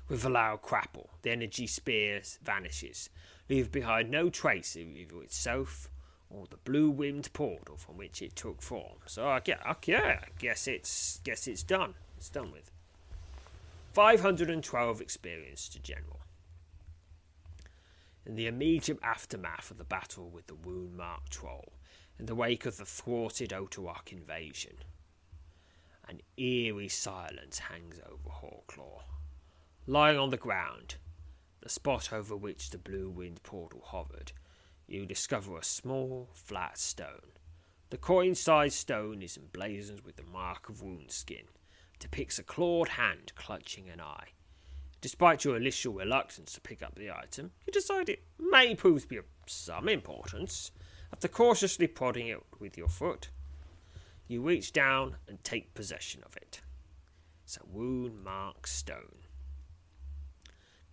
[0.08, 3.10] With a loud crackle, the energy spear vanishes,
[3.50, 5.90] leaving behind no trace of either itself
[6.30, 8.98] or the blue-winged portal from which it took form.
[9.08, 11.96] So I get, yeah, I guess it's guess it's done.
[12.18, 12.72] It's done with.
[13.94, 16.20] 512 experience to general.
[18.26, 21.74] In the immediate aftermath of the battle with the wound marked troll,
[22.20, 24.76] in the wake of the thwarted Oakaruk invasion,
[26.08, 29.02] an eerie silence hangs over Hawklaw.
[29.88, 30.98] Lying on the ground,
[31.62, 34.32] the spot over which the blue wind portal hovered,
[34.88, 37.34] you discover a small, flat stone.
[37.90, 41.46] The coin sized stone is emblazoned with the mark of Runeskin,
[42.00, 44.30] depicts a clawed hand clutching an eye.
[45.02, 49.08] Despite your initial reluctance to pick up the item, you decide it may prove to
[49.08, 50.72] be of some importance.
[51.14, 53.30] After cautiously prodding it with your foot,
[54.28, 56.62] you reach down and take possession of it.
[57.44, 59.19] It's a wound marked stone.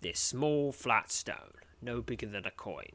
[0.00, 2.92] This small flat stone, no bigger than a coin,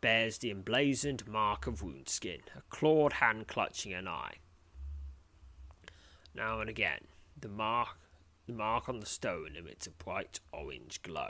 [0.00, 4.36] bears the emblazoned mark of Runeskin, a clawed hand clutching an eye.
[6.34, 7.06] Now and again,
[7.40, 7.98] the mark
[8.46, 11.28] the mark on the stone emits a bright orange glow.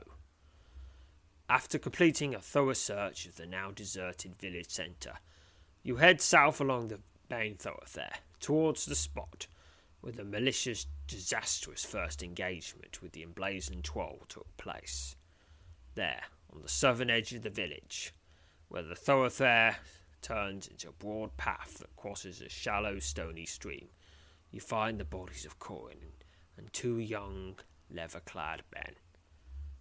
[1.48, 5.14] After completing a thorough search of the now deserted village centre,
[5.82, 9.48] you head south along the main thoroughfare, towards the spot
[10.00, 15.16] where the militia's disastrous first engagement with the emblazoned troll took place.
[15.94, 18.14] There, on the southern edge of the village,
[18.68, 19.78] where the thoroughfare
[20.22, 23.88] turns into a broad path that crosses a shallow stony stream,
[24.52, 26.12] you find the bodies of Corin
[26.56, 27.56] and two young,
[27.90, 28.94] leather clad men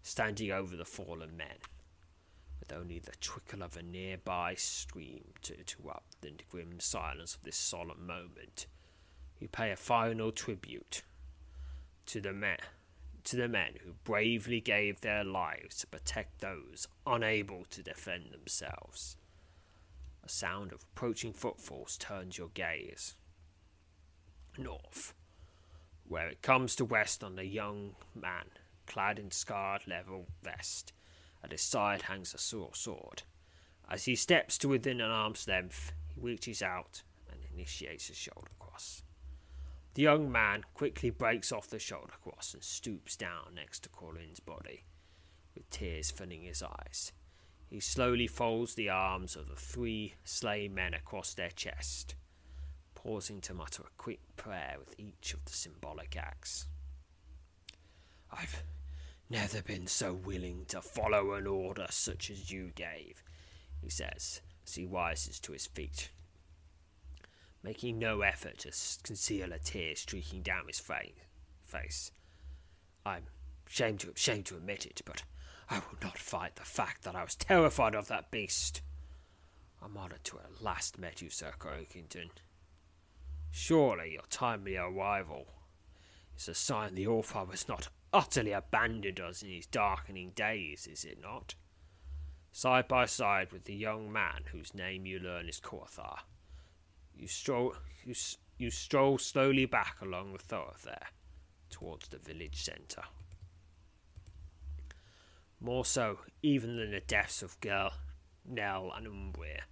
[0.01, 1.57] standing over the fallen men,
[2.59, 7.57] with only the trickle of a nearby stream to interrupt the grim silence of this
[7.57, 8.67] solemn moment.
[9.39, 11.03] You pay a final tribute
[12.07, 12.57] to the men
[13.23, 19.17] to the men who bravely gave their lives to protect those unable to defend themselves.
[20.23, 23.15] A sound of approaching footfalls turns your gaze
[24.57, 25.13] north,
[26.07, 28.45] where it comes to west on the young man
[28.85, 30.93] clad in scarred leather vest.
[31.43, 33.23] At his side hangs a sword.
[33.89, 38.51] As he steps to within an arm's length, he reaches out and initiates a shoulder
[38.57, 39.03] cross.
[39.97, 44.39] The young man quickly breaks off the shoulder cross and stoops down next to Corin's
[44.39, 44.83] body,
[45.55, 47.13] with tears filling his eyes.
[47.67, 52.13] He slowly folds the arms of the three slain men across their chest,
[52.93, 56.67] pausing to mutter a quick prayer with each of the symbolic acts.
[58.31, 58.61] I've
[59.31, 63.23] never been so willing to follow an order such as you gave,
[63.81, 66.11] he says as he rises to his feet
[67.67, 68.71] making no effort to
[69.03, 72.11] conceal a tear streaking down his face.
[73.05, 73.23] I'm
[73.67, 75.23] ashamed to, ashamed to admit it, but
[75.69, 78.81] I will not fight the fact that I was terrified of that beast.
[79.83, 82.29] I'm honored to have last met you, Sir Croakington.
[83.51, 85.47] Surely your timely arrival
[86.37, 91.03] is a sign the Allfather has not utterly abandoned us in these darkening days, is
[91.03, 91.55] it not?
[92.53, 96.19] Side by side with the young man whose name you learn is Korthar,
[97.17, 97.75] you stroll
[98.05, 98.13] you,
[98.57, 101.07] you stroll slowly back along the thoroughfare
[101.69, 103.03] towards the village centre.
[105.59, 107.93] More so even than the deaths of Gel,
[108.45, 109.63] Nell, and Umbria,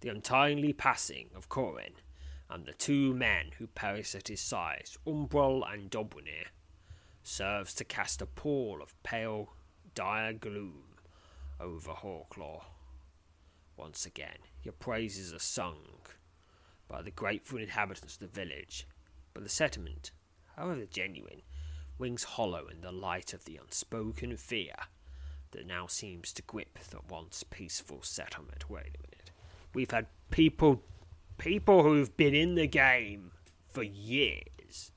[0.00, 1.94] the untimely passing of Corin
[2.50, 6.46] and the two men who perished at his side, Umbrel and Dobwinir,
[7.22, 9.54] serves to cast a pall of pale,
[9.94, 10.96] dire gloom
[11.60, 12.64] over Hawklaw.
[13.76, 15.98] Once again, your praises are sung
[16.88, 18.86] by the grateful inhabitants of the village,
[19.34, 20.10] but the settlement,
[20.56, 21.42] however genuine,
[21.98, 24.74] rings hollow in the light of the unspoken fear
[25.50, 28.68] that now seems to grip the once peaceful settlement.
[28.70, 29.30] Wait a minute.
[29.74, 30.82] We've had people
[31.38, 33.30] people who've been in the game
[33.68, 34.90] for years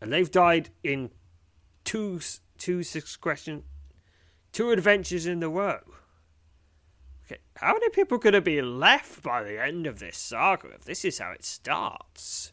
[0.00, 1.10] and they've died in
[1.84, 2.20] two
[2.58, 3.64] two succession
[4.52, 5.80] two adventures in the row.
[7.60, 10.86] How many people are going to be left by the end of this saga if
[10.86, 12.52] this is how it starts?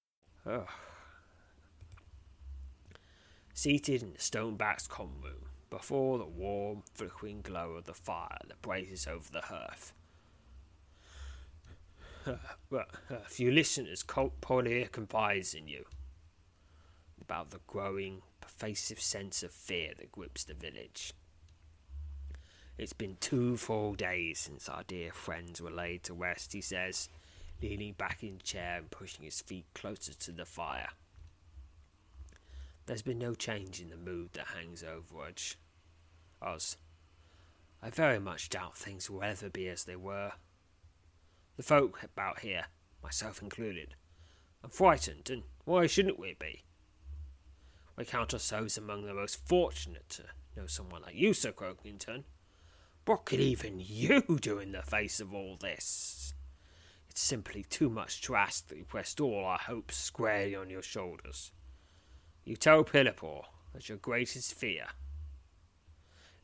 [0.45, 0.67] Ugh.
[3.53, 8.61] seated in the Stoneback's common room, before the warm, flickering glow of the fire that
[8.61, 9.93] blazes over the hearth.
[12.69, 15.85] Well, a few listeners, Polly confides in you
[17.21, 21.13] about the growing, pervasive sense of fear that grips the village.
[22.77, 27.09] It's been two full days since our dear friends were laid to rest, he says,
[27.61, 30.89] leaning back in the chair and pushing his feet closer to the fire.
[32.85, 35.55] There's been no change in the mood that hangs over us.
[36.41, 36.77] Oz.
[37.81, 40.33] I very much doubt things will ever be as they were.
[41.57, 42.65] The folk about here,
[43.03, 43.95] myself included,
[44.63, 46.63] are frightened, and why shouldn't we be?
[47.95, 50.23] We count ourselves among the most fortunate to
[50.55, 52.23] know someone like you, Sir Croakington.
[53.05, 56.33] What could even you do in the face of all this?
[57.11, 60.81] It's simply too much to ask that you pressed all our hopes squarely on your
[60.81, 61.51] shoulders.
[62.45, 63.41] You tell Philippa
[63.73, 64.85] that your greatest fear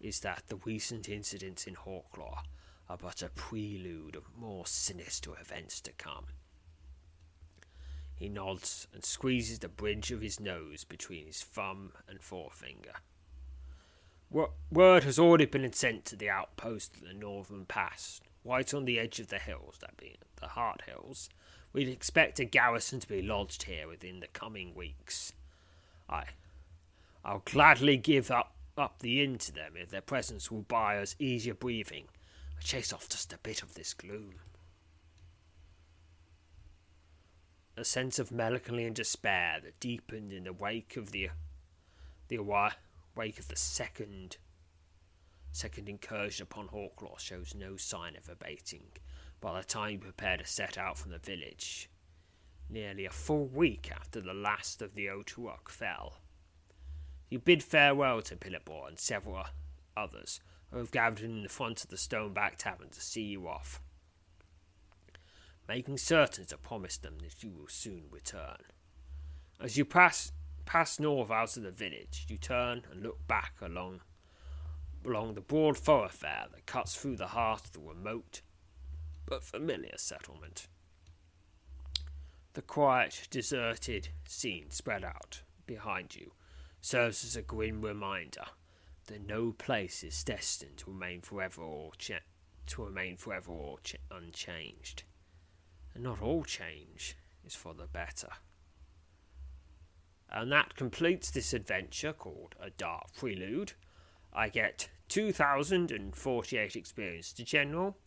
[0.02, 2.40] is that the recent incidents in Hawklaw
[2.90, 6.26] are but a prelude of more sinister events to come.
[8.14, 12.96] He nods and squeezes the bridge of his nose between his thumb and forefinger.
[14.30, 19.00] Word has already been sent to the outpost at the northern pass, right on the
[19.00, 21.30] edge of the hills, that being the Heart Hills.
[21.74, 25.34] We'd expect a garrison to be lodged here within the coming weeks.
[26.10, 26.24] I,
[27.24, 31.16] I'll gladly give up, up the inn to them if their presence will buy us
[31.20, 32.06] easier breathing
[32.56, 34.36] and chase off just a bit of this gloom.
[37.76, 41.30] A sense of melancholy and despair that deepened in the wake of the
[42.30, 42.40] the
[43.16, 44.38] wake of the second
[45.52, 48.88] second incursion upon Hawklaw shows no sign of abating
[49.40, 51.90] by the time you prepare to set out from the village
[52.70, 56.18] nearly a full week after the last of the Oakaruk fell.
[57.30, 59.46] You bid farewell to Philippa and several
[59.96, 60.40] others
[60.72, 63.82] who have gathered in the front of the Stoneback Tavern to see you off,
[65.68, 68.58] making certain to promise them that you will soon return.
[69.60, 70.32] As you pass
[70.66, 74.02] pass north out of the village, you turn and look back along
[75.06, 78.42] along the broad thoroughfare that cuts through the heart of the remote
[79.26, 80.68] but familiar settlement.
[82.54, 86.32] The quiet, deserted scene spread out behind you
[86.82, 88.46] serves as a grim reminder
[89.08, 92.20] that no place is destined to remain forever or cha-
[92.68, 95.04] to remain forever or ch- unchanged,
[95.94, 98.30] and not all change is for the better.
[100.30, 103.74] And that completes this adventure called A Dark Prelude.
[104.38, 107.98] I get 2,048 experience to general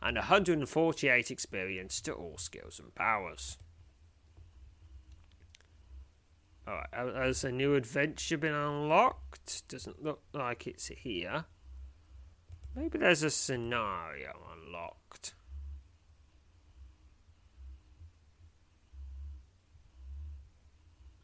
[0.00, 3.58] and 148 experience to all skills and powers.
[6.66, 9.68] Alright, has a new adventure been unlocked?
[9.68, 11.44] Doesn't look like it's here.
[12.74, 15.34] Maybe there's a scenario unlocked.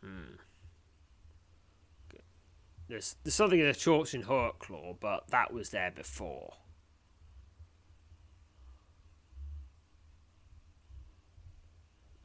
[0.05, 0.32] Hmm.
[2.93, 6.53] There's, there's something in the church in Hawklaw, but that was there before.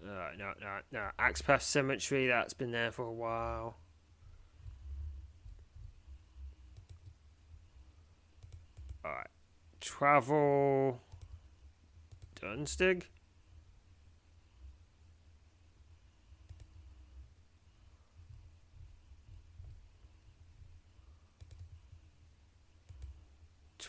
[0.03, 1.07] Uh, no, no, no.
[1.17, 3.77] Axpath Cemetery, that's been there for a while.
[9.05, 9.27] Alright.
[9.79, 10.99] Travel.
[12.41, 13.03] Dunstig?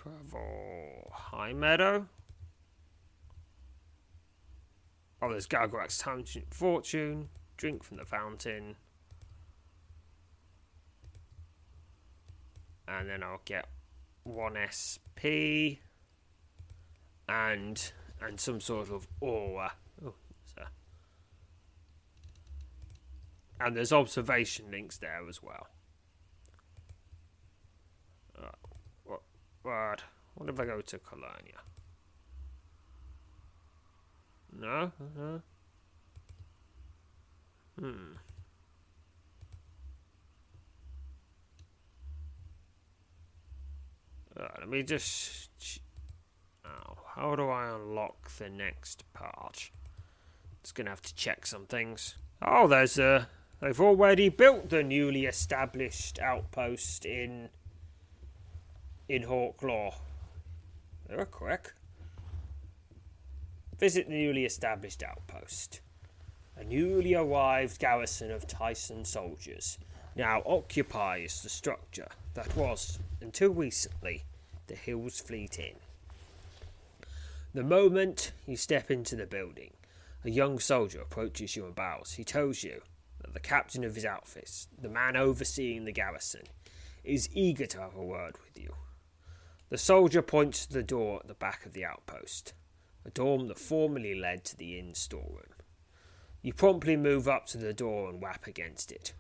[0.09, 1.11] Travel.
[1.13, 2.07] High Meadow?
[5.21, 7.29] Oh, there's Gargorak's Tangent Fortune.
[7.57, 8.77] Drink from the fountain.
[12.87, 13.67] And then I'll get
[14.23, 15.83] one SP
[17.29, 19.73] and and some sort of aura.
[20.05, 20.15] Oh.
[23.61, 25.67] And there's observation links there as well.
[29.69, 30.03] What?
[30.35, 30.49] What?
[30.49, 31.61] If I go to Colonia?
[34.59, 34.93] No?
[35.01, 35.39] Uh-huh.
[37.79, 38.15] Hmm.
[44.37, 45.81] Let me just.
[46.65, 49.71] Oh, how do I unlock the next part?
[50.63, 52.15] Just gonna have to check some things.
[52.41, 53.29] Oh, there's a.
[53.61, 57.49] They've already built the newly established outpost in.
[59.09, 59.95] In Hawklaw.
[61.09, 61.73] They were quick.
[63.79, 65.81] Visit the newly established outpost.
[66.57, 69.79] A newly arrived garrison of Tyson soldiers
[70.17, 74.25] now occupies the structure that was, until recently,
[74.67, 75.77] the Hills Fleet Inn.
[77.55, 79.73] The moment you step into the building,
[80.25, 82.15] a young soldier approaches you and bows.
[82.15, 82.83] He tells you
[83.23, 86.43] that the captain of his outfit, the man overseeing the garrison,
[87.05, 88.75] is eager to have a word with you.
[89.71, 92.55] The soldier points to the door at the back of the outpost,
[93.05, 95.53] a door that formerly led to the inn storeroom.
[96.41, 99.13] You promptly move up to the door and whap against it.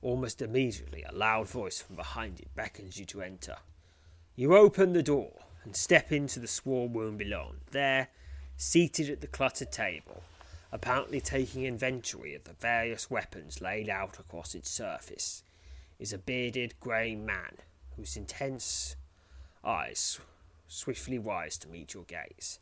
[0.00, 3.56] Almost immediately, a loud voice from behind it beckons you to enter.
[4.36, 7.54] You open the door and step into the small room below.
[7.72, 8.08] There,
[8.56, 10.22] seated at the cluttered table,
[10.70, 15.42] apparently taking inventory of the various weapons laid out across its surface,
[15.98, 17.56] is a bearded grey man
[17.96, 18.94] whose intense
[19.64, 20.20] eyes
[20.68, 22.58] swiftly rise to meet your gaze.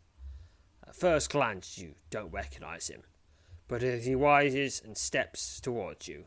[0.86, 3.02] At first glance, you don't recognize him,
[3.68, 6.24] but as he rises and steps towards you,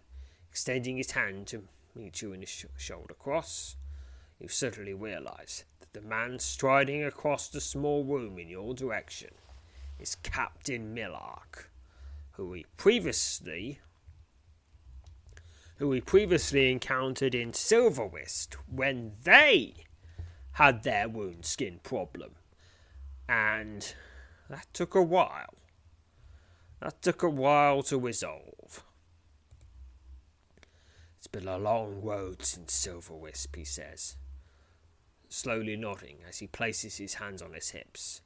[0.50, 3.76] extending his hand to meet you in a sh- shoulder cross,
[4.40, 9.32] you suddenly realize that the man striding across the small room in your direction
[10.00, 11.70] is Captain Millark,
[12.32, 13.80] who we previously
[15.78, 19.85] who we previously encountered in Silverwisp when they
[20.56, 22.32] had their Runeskin problem.
[23.28, 23.94] And
[24.50, 25.54] that took a while.
[26.82, 28.86] That took a while to resolve.
[31.18, 34.16] It's been a long road since Silverwisp, he says,
[35.28, 38.22] slowly nodding as he places his hands on his hips.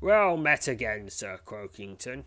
[0.00, 2.24] Well met again, Sir Croakington.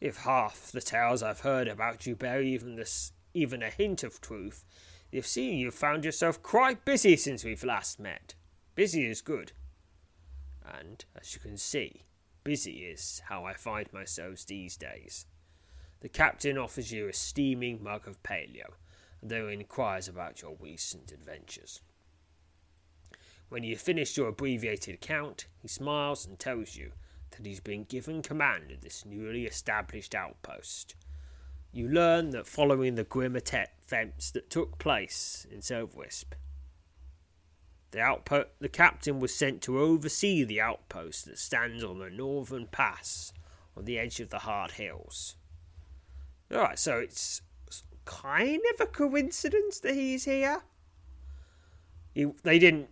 [0.00, 4.20] If half the tales I've heard about you bear even this, even a hint of
[4.20, 4.64] truth,
[5.16, 8.34] you've seen you've found yourself quite busy since we've last met.
[8.74, 9.52] Busy is good.
[10.62, 12.02] And, as you can see,
[12.44, 15.24] busy is how I find myself these days.
[16.00, 18.74] The captain offers you a steaming mug of paleo,
[19.22, 21.80] and then inquires about your recent adventures.
[23.48, 26.92] When you have finished your abbreviated account, he smiles and tells you
[27.30, 30.94] that he's been given command of this newly established outpost.
[31.76, 36.32] You learn that following the grim events that took place in Silverwisp,
[37.90, 42.66] the, outpo- the captain was sent to oversee the outpost that stands on the northern
[42.66, 43.34] pass
[43.76, 45.36] on the edge of the Hard Hills.
[46.50, 47.42] Alright, so it's
[48.06, 50.62] kind of a coincidence that he's here.
[52.14, 52.88] He, they didn't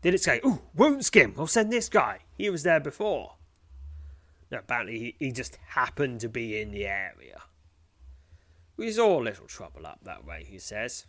[0.00, 2.20] did it say, ooh, wound skim, I'll send this guy?
[2.38, 3.34] He was there before.
[4.50, 7.42] No, apparently he, he just happened to be in the area.
[8.76, 11.06] We saw a little trouble up that way, he says.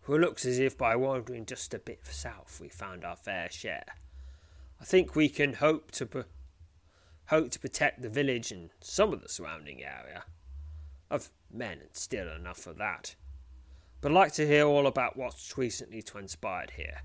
[0.00, 3.50] For it looks as if by wandering just a bit south we found our fair
[3.50, 3.94] share.
[4.80, 6.26] I think we can hope to
[7.28, 10.24] hope to protect the village and some of the surrounding area.
[11.10, 13.14] Of men and still enough for that
[14.04, 17.04] but I'd like to hear all about what's recently transpired here.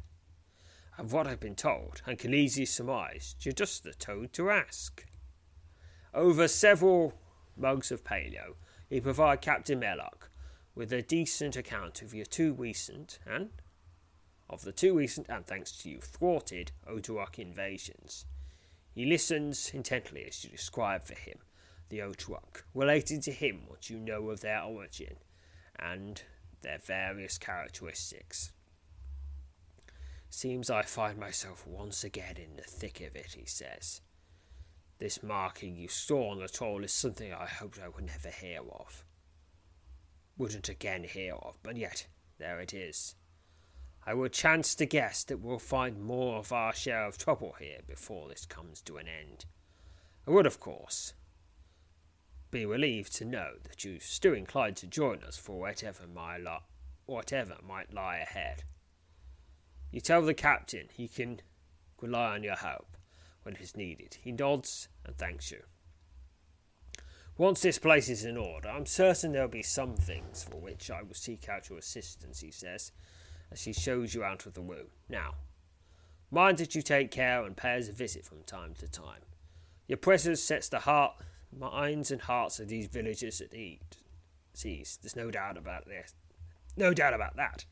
[0.97, 5.05] And what I've been told, and can easily surmise, you're just the toad to ask.
[6.13, 7.13] Over several
[7.55, 8.55] mugs of paleo,
[8.89, 10.29] you provide Captain Mellock
[10.75, 13.49] with a decent account of your two recent and
[14.49, 18.25] of the two recent and thanks to you thwarted Oakaruk invasions.
[18.91, 21.37] He listens intently as you describe for him
[21.89, 25.17] the Oakaruk, relating to him what you know of their origin,
[25.77, 26.21] and
[26.61, 28.51] their various characteristics.
[30.29, 34.01] Seems I find myself once again in the thick of it, he says.
[34.99, 38.59] This marking you saw on the toll is something I hoped I would never hear
[38.59, 39.05] of.
[40.37, 43.15] Wouldn't again hear of, but yet there it is.
[44.05, 47.79] I would chance to guess that we'll find more of our share of trouble here
[47.87, 49.45] before this comes to an end.
[50.27, 51.13] I would, of course,
[52.51, 56.63] be relieved to know that you're still inclined to join us for whatever, my lo-
[57.05, 58.63] whatever might lie ahead.
[59.91, 61.39] You tell the captain he can
[62.01, 62.97] rely on your help
[63.43, 64.17] when it is needed.
[64.21, 65.63] He nods and thanks you.
[67.37, 71.01] Once this place is in order, I'm certain there'll be some things for which I
[71.01, 72.91] will seek out your assistance, he says,
[73.49, 74.87] as he shows you out of the room.
[75.07, 75.35] Now,
[76.29, 79.21] mind that you take care and pay us a visit from time to time.
[79.87, 81.13] Your presence sets the heart
[81.57, 83.79] minds and hearts of these villagers at ease.
[84.61, 86.13] There's no doubt about this.
[86.75, 87.65] No doubt about that.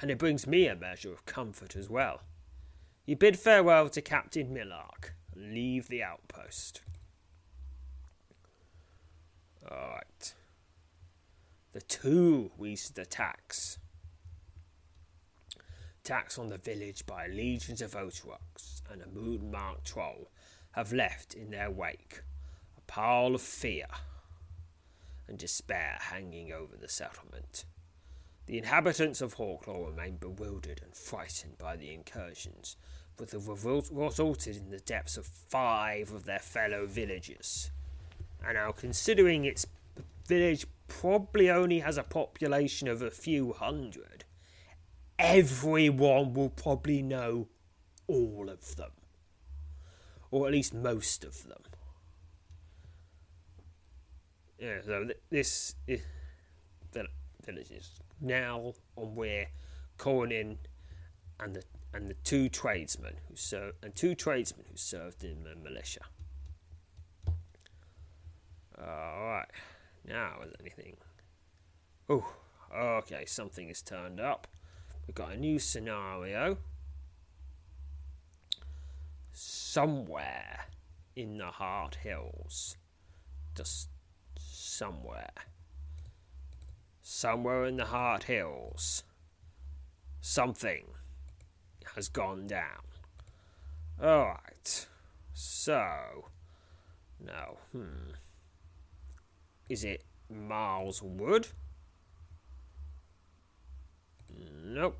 [0.00, 2.22] And it brings me a measure of comfort as well.
[3.06, 6.82] You bid farewell to Captain Millark leave the outpost.
[9.64, 10.34] Alright.
[11.72, 13.78] The two recent attacks.
[16.04, 20.30] Attacks on the village by legions of Oakaruks and a moon marked troll
[20.72, 22.22] have left in their wake
[22.76, 23.86] a pile of fear
[25.28, 27.66] and despair hanging over the settlement.
[28.46, 32.76] The inhabitants of Hawklaw remain bewildered and frightened by the incursions,
[33.18, 37.70] which have resulted in the deaths of five of their fellow villagers.
[38.44, 39.66] And now, considering its
[40.26, 44.24] village probably only has a population of a few hundred,
[45.18, 47.48] everyone will probably know
[48.06, 48.92] all of them,
[50.30, 51.62] or at least most of them.
[54.58, 56.00] Yeah, so this is
[57.44, 57.90] village is
[58.20, 59.46] now on where
[59.98, 60.58] Conan
[61.38, 61.62] and the
[61.96, 66.02] and the two tradesmen who served and two tradesmen who served in the militia.
[68.78, 69.46] All right,
[70.06, 70.96] now is anything?
[72.08, 72.26] Oh,
[72.74, 74.46] okay, something has turned up.
[75.06, 76.58] We've got a new scenario.
[79.32, 80.66] Somewhere
[81.14, 82.76] in the Hard Hills,
[83.54, 83.88] just
[84.38, 85.30] somewhere
[87.08, 89.04] somewhere in the Hard Hills,
[90.20, 90.82] something
[91.96, 92.84] has gone down.
[94.00, 94.86] Alright,
[95.32, 96.28] so,
[97.18, 98.12] now, hmm.
[99.68, 101.48] Is it Miles Wood?
[104.64, 104.98] Nope.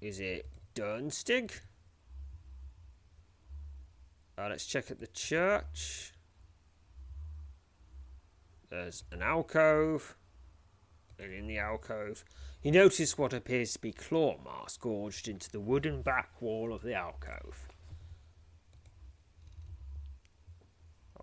[0.00, 1.52] Is it Dunstig?
[4.36, 6.12] Uh, let's check at the church.
[8.68, 10.16] There's an alcove,
[11.18, 12.24] and in the alcove,
[12.66, 16.82] you noticed what appears to be claw marks gorged into the wooden back wall of
[16.82, 17.68] the alcove.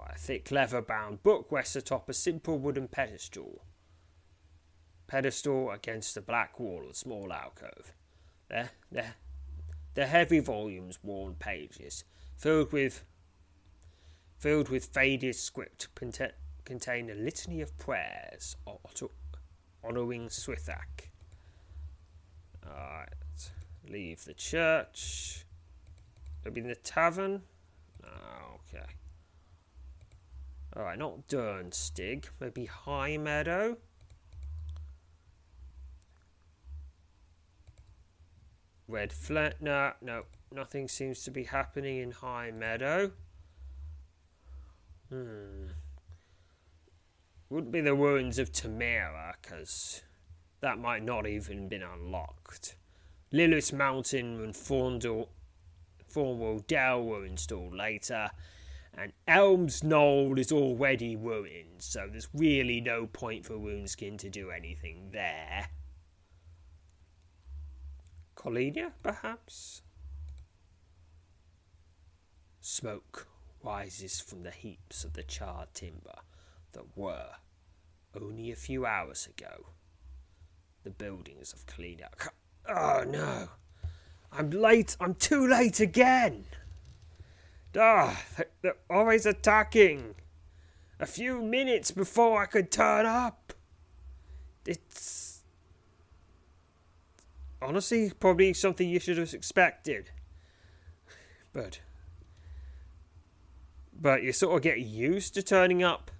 [0.09, 3.65] A thick leather bound book rests atop a simple wooden pedestal.
[5.05, 7.91] Pedestal against the black wall of the small alcove.
[8.47, 9.15] There, there,
[9.95, 12.05] the heavy volumes, worn pages,
[12.37, 13.03] filled with
[14.37, 18.55] filled with faded script, contain a litany of prayers
[19.83, 21.09] honouring Swithak.
[22.67, 23.51] Alright,
[23.89, 25.45] leave the church.
[26.43, 27.43] Maybe in the tavern?
[28.03, 28.85] Oh, okay.
[30.75, 32.25] Alright, not Durnstig.
[32.39, 33.77] Maybe High Meadow?
[38.87, 39.61] Red Flat?
[39.61, 40.23] No, no.
[40.51, 43.11] Nothing seems to be happening in High Meadow.
[45.09, 45.67] Hmm.
[47.49, 50.01] Wouldn't be the ruins of Tamara, because
[50.63, 52.77] that might not even been unlocked.
[53.33, 55.27] Lilith Mountain and Thorndale,
[56.09, 58.29] Thornwell Dell were installed later,
[58.93, 64.51] and Elms Knoll is already ruined, so there's really no point for Runeskin to do
[64.51, 65.67] anything there.
[68.37, 69.81] Collina, perhaps?
[72.61, 73.27] Smoke
[73.61, 76.21] rises from the heaps of the charred timber
[76.71, 77.31] that were,
[78.15, 79.65] only a few hours ago,
[80.83, 82.07] the buildings of Kalina.
[82.67, 83.49] Oh no!
[84.31, 84.95] I'm late!
[84.99, 86.45] I'm too late again!
[87.77, 88.21] Ah,
[88.61, 90.15] they're always attacking!
[90.99, 93.53] A few minutes before I could turn up!
[94.65, 95.41] It's.
[97.61, 100.11] Honestly, probably something you should have expected.
[101.51, 101.79] But.
[103.99, 106.11] But you sort of get used to turning up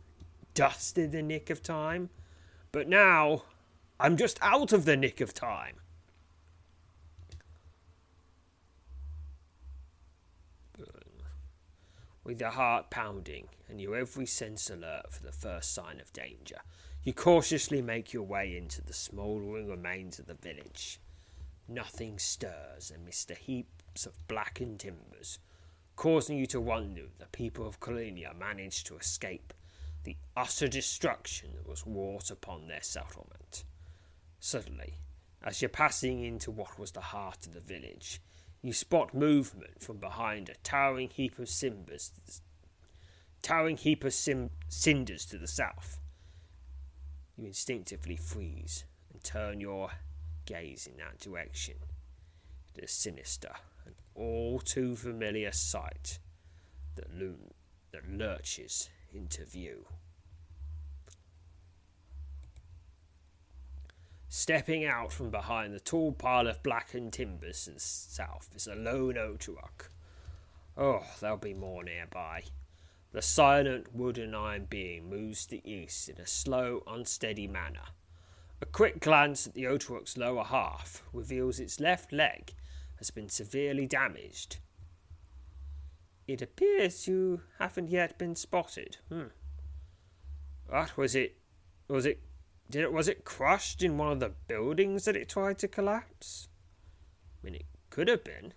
[0.54, 2.10] just in the nick of time.
[2.72, 3.44] But now,
[4.00, 5.76] I'm just out of the nick of time.
[12.24, 16.60] With your heart pounding and your every sense alert for the first sign of danger,
[17.04, 21.00] you cautiously make your way into the smouldering remains of the village.
[21.68, 25.40] Nothing stirs amidst the heaps of blackened timbers,
[25.98, 29.54] causing you to wonder if the people of Colinia managed to escape
[30.04, 33.66] the utter destruction that was wrought upon their settlement.
[34.46, 34.96] Suddenly,
[35.42, 38.20] as you're passing into what was the heart of the village,
[38.62, 42.12] you spot movement from behind a towering heap of cimbers,
[43.42, 45.98] towering heap of sim- cinders to the south.
[47.38, 48.84] You instinctively freeze
[49.14, 49.92] and turn your
[50.46, 51.76] gaze in that direction.
[52.76, 53.54] Is sinister
[53.86, 56.20] and all too familiar sight
[56.96, 57.54] that, loom-
[57.94, 59.86] that lurches into view.
[64.36, 69.90] Stepping out from behind the tall pile of blackened timbers south is a lone Oakaruk.
[70.76, 72.42] Oh, there'll be more nearby.
[73.12, 77.86] The silent wood and iron being moves to the east in a slow, unsteady manner.
[78.60, 82.56] A quick glance at the Oakaruk's lower half reveals its left leg
[82.98, 84.58] has been severely damaged
[86.28, 88.98] it appears you haven't yet been spotted.
[89.10, 89.28] Hmm.
[90.68, 91.38] What was it?
[91.88, 92.20] Was it?
[92.74, 92.92] Did it?
[92.92, 96.48] Was it crushed in one of the buildings that it tried to collapse?
[97.40, 98.54] I mean, it could have been.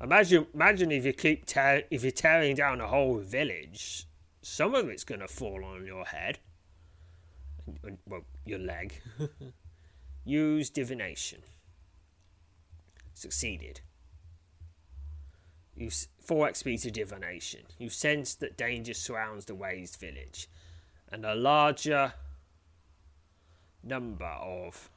[0.00, 4.06] Imagine, imagine if you keep tear, if you're tearing down a whole village,
[4.40, 6.38] some of it's going to fall on your head.
[8.06, 9.02] Well, your leg.
[10.24, 11.40] Use divination.
[13.14, 13.80] Succeeded.
[15.74, 17.62] You 4 XP to divination.
[17.80, 20.48] You sense that danger surrounds the Waste village,
[21.10, 22.12] and a larger
[23.86, 24.90] number of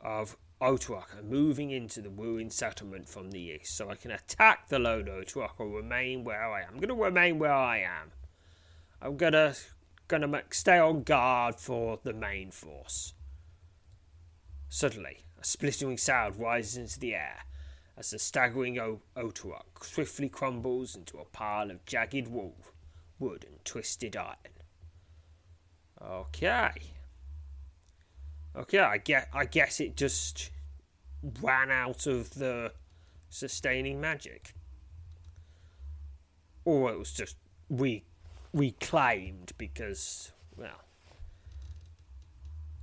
[0.00, 4.78] of are moving into the ruined settlement from the east, so I can attack the
[4.78, 6.74] lone Oakaruk or remain where I am.
[6.74, 8.12] I'm going to remain where I am.
[9.00, 9.54] I'm gonna
[10.08, 13.14] gonna stay on guard for the main force.
[14.68, 17.38] Suddenly, a splintering sound rises into the air
[17.96, 22.56] as the staggering o- Oakaruk swiftly crumbles into a pile of jagged wool,
[23.18, 24.36] wood and twisted iron.
[26.02, 26.92] Okay.
[28.56, 29.28] Okay, I get.
[29.32, 30.50] I guess it just
[31.40, 32.72] ran out of the
[33.28, 34.54] sustaining magic,
[36.64, 37.36] or it was just
[37.68, 38.04] re
[38.52, 40.82] reclaimed because well,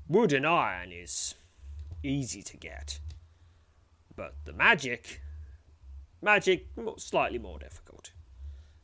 [0.08, 1.36] wood and iron is
[2.02, 3.00] easy to get,
[4.16, 5.22] but the magic,
[6.22, 8.12] magic, slightly more difficult.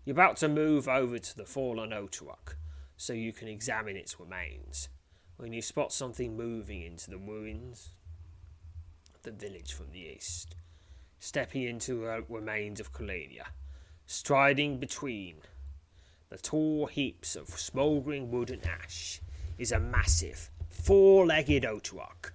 [0.03, 2.55] You're about to move over to the fallen Oakaruk
[2.97, 4.89] so you can examine its remains
[5.43, 7.89] when you spot something moving into the ruins
[9.23, 10.55] the village from the east,
[11.19, 13.47] stepping into the remains of Colania,
[14.05, 15.35] striding between
[16.29, 19.19] the tall heaps of smouldering wood and ash,
[19.57, 22.31] is a massive, four legged Otorock,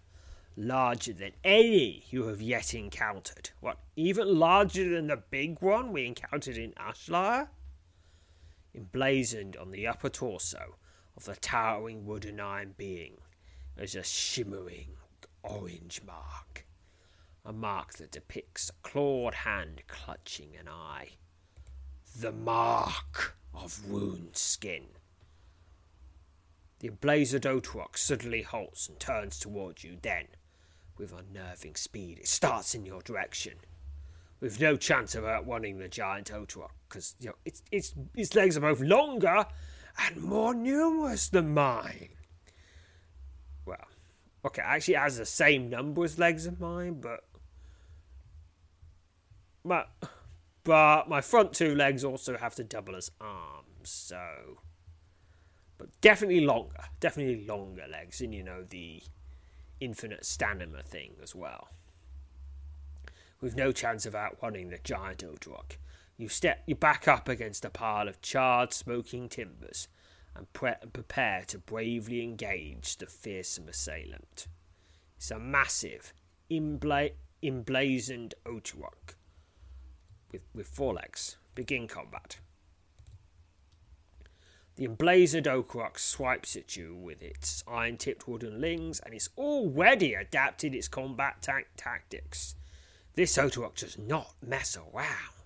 [0.55, 3.49] larger than any you have yet encountered.
[3.61, 7.49] What, even larger than the big one we encountered in Ashlar?
[8.75, 10.75] Emblazoned on the upper torso
[11.19, 13.15] of the towering wooden iron being
[13.77, 14.91] is a shimmering
[15.43, 16.65] orange mark.
[17.45, 21.09] A mark that depicts a clawed hand clutching an eye.
[22.21, 24.85] The mark of Runeskin.
[26.79, 29.99] The emblazoned Oakaruk suddenly halts and turns towards you.
[30.01, 30.29] Then,
[30.99, 33.55] with unnerving speed, it starts in your direction.
[34.39, 38.57] With no chance of outrunning the giant Otorock, because you know its its its legs
[38.57, 39.47] are both longer
[39.99, 42.11] and more numerous than mine.
[43.67, 43.89] Well,
[44.45, 47.25] okay, actually it has the same number as legs of mine, but
[49.65, 49.85] my
[50.65, 54.59] but my front two legs also have to double as arms, so
[55.79, 59.03] but definitely longer, definitely longer legs, and you know the
[59.81, 61.69] infinite stamina thing as well.
[63.41, 65.77] With no chance of outrunning the giant Oakaruk,
[66.19, 69.89] you step you back up against a pile of charred, smoking timbers
[70.35, 74.49] and pre- prepare to bravely engage the fearsome assailant.
[75.17, 76.13] It's a massive,
[76.51, 77.13] embla-
[77.43, 79.15] emblazoned Oakaruk
[80.33, 81.37] with, with four legs.
[81.55, 82.39] Begin combat.
[84.75, 90.15] The emblazoned Oakaruk swipes at you with its iron tipped wooden lings and it's already
[90.15, 92.57] adapted its combat ta- tactics.
[93.15, 95.38] This Oakaruk does not mess around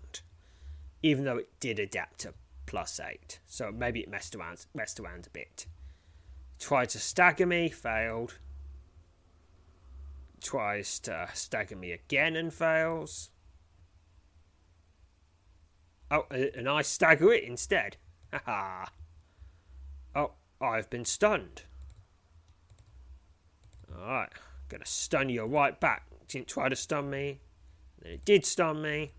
[1.03, 2.34] even though it did adapt to
[2.66, 3.40] plus eight.
[3.46, 5.66] So maybe it messed around, messed around a bit.
[6.59, 8.38] Tried to stagger me, failed.
[10.40, 13.30] Tries to stagger me again and fails.
[16.11, 17.96] Oh, and I stagger it instead.
[18.32, 18.86] Haha.
[20.14, 21.62] oh, I've been stunned.
[23.94, 24.30] Alright,
[24.68, 26.07] gonna stun you right back.
[26.28, 27.40] Didn't try to stun me.
[28.00, 29.12] Then it did stun me.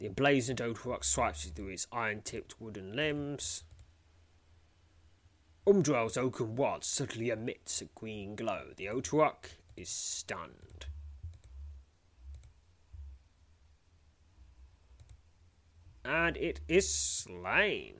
[0.00, 0.62] The emblazoned
[1.02, 3.64] swipes you through its iron tipped wooden limbs.
[5.66, 8.70] Umdral's oaken wand suddenly emits a green glow.
[8.74, 10.86] The Oakaruk is stunned.
[16.02, 17.96] And it is slain.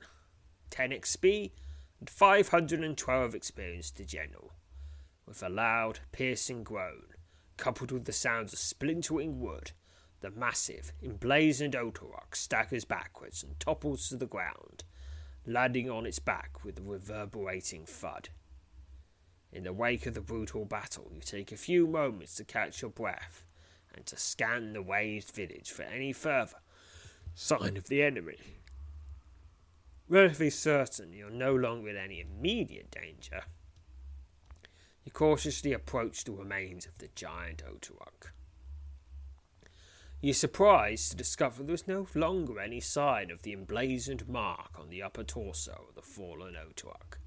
[0.71, 1.51] 10 XP
[1.99, 4.53] and 512 experience to General,
[5.27, 7.13] with a loud, piercing groan,
[7.57, 9.73] coupled with the sounds of splintering wood
[10.21, 14.83] the massive, emblazoned Oakaruk staggers backwards and topples to the ground,
[15.45, 18.29] landing on its back with a reverberating thud.
[19.51, 22.91] In the wake of the brutal battle, you take a few moments to catch your
[22.91, 23.43] breath
[23.93, 26.57] and to scan the waste village for any further
[27.33, 28.37] sign of the enemy.
[30.07, 33.41] Relatively certain you're no longer in any immediate danger,
[35.03, 38.31] you cautiously approach the remains of the giant Oakaruk.
[40.23, 44.91] You're surprised to discover there was no longer any sign of the emblazoned mark on
[44.91, 47.17] the upper torso of the fallen Oakaruk.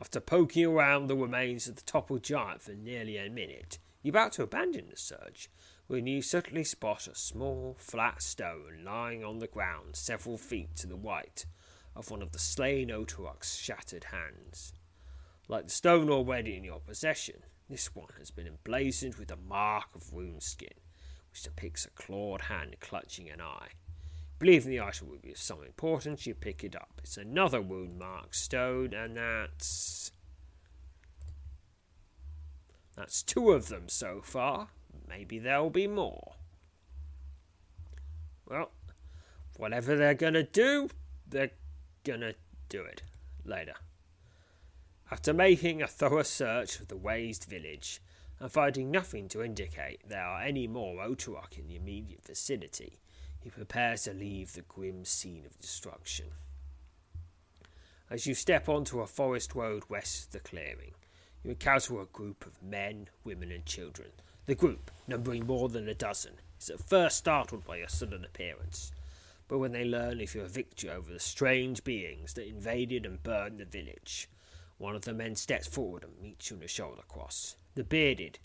[0.00, 4.32] After poking around the remains of the toppled giant for nearly a minute, you're about
[4.32, 5.48] to abandon the search
[5.86, 10.88] when you suddenly spot a small, flat stone lying on the ground several feet to
[10.88, 11.46] the right
[11.94, 14.72] of one of the slain Oakaruk's shattered hands.
[15.46, 19.94] Like the stone already in your possession, this one has been emblazoned with a mark
[19.94, 20.80] of Runeskin
[21.36, 23.68] which depicts a clawed hand clutching an eye.
[24.38, 26.98] Believing the item will be of some importance, you pick it up.
[27.02, 30.12] It's another wound mark stone, and that's.
[32.96, 34.68] That's two of them so far.
[35.06, 36.36] Maybe there'll be more.
[38.48, 38.70] Well,
[39.58, 40.88] whatever they're gonna do,
[41.28, 41.50] they're
[42.02, 42.32] gonna
[42.70, 43.02] do it
[43.44, 43.74] later.
[45.10, 48.00] After making a thorough search of the Waste village,
[48.38, 53.00] and finding nothing to indicate there are any more Oakaruk in the immediate vicinity,
[53.40, 56.26] he prepares to leave the grim scene of destruction.
[58.10, 60.92] As you step onto a forest road west of the clearing,
[61.42, 64.10] you encounter a group of men, women, and children.
[64.46, 68.92] The group, numbering more than a dozen, is at first startled by your sudden appearance,
[69.48, 73.58] but when they learn of your victory over the strange beings that invaded and burned
[73.58, 74.28] the village,
[74.78, 77.56] one of the men steps forward and meets you in a shoulder cross.
[77.76, 78.38] The bearded,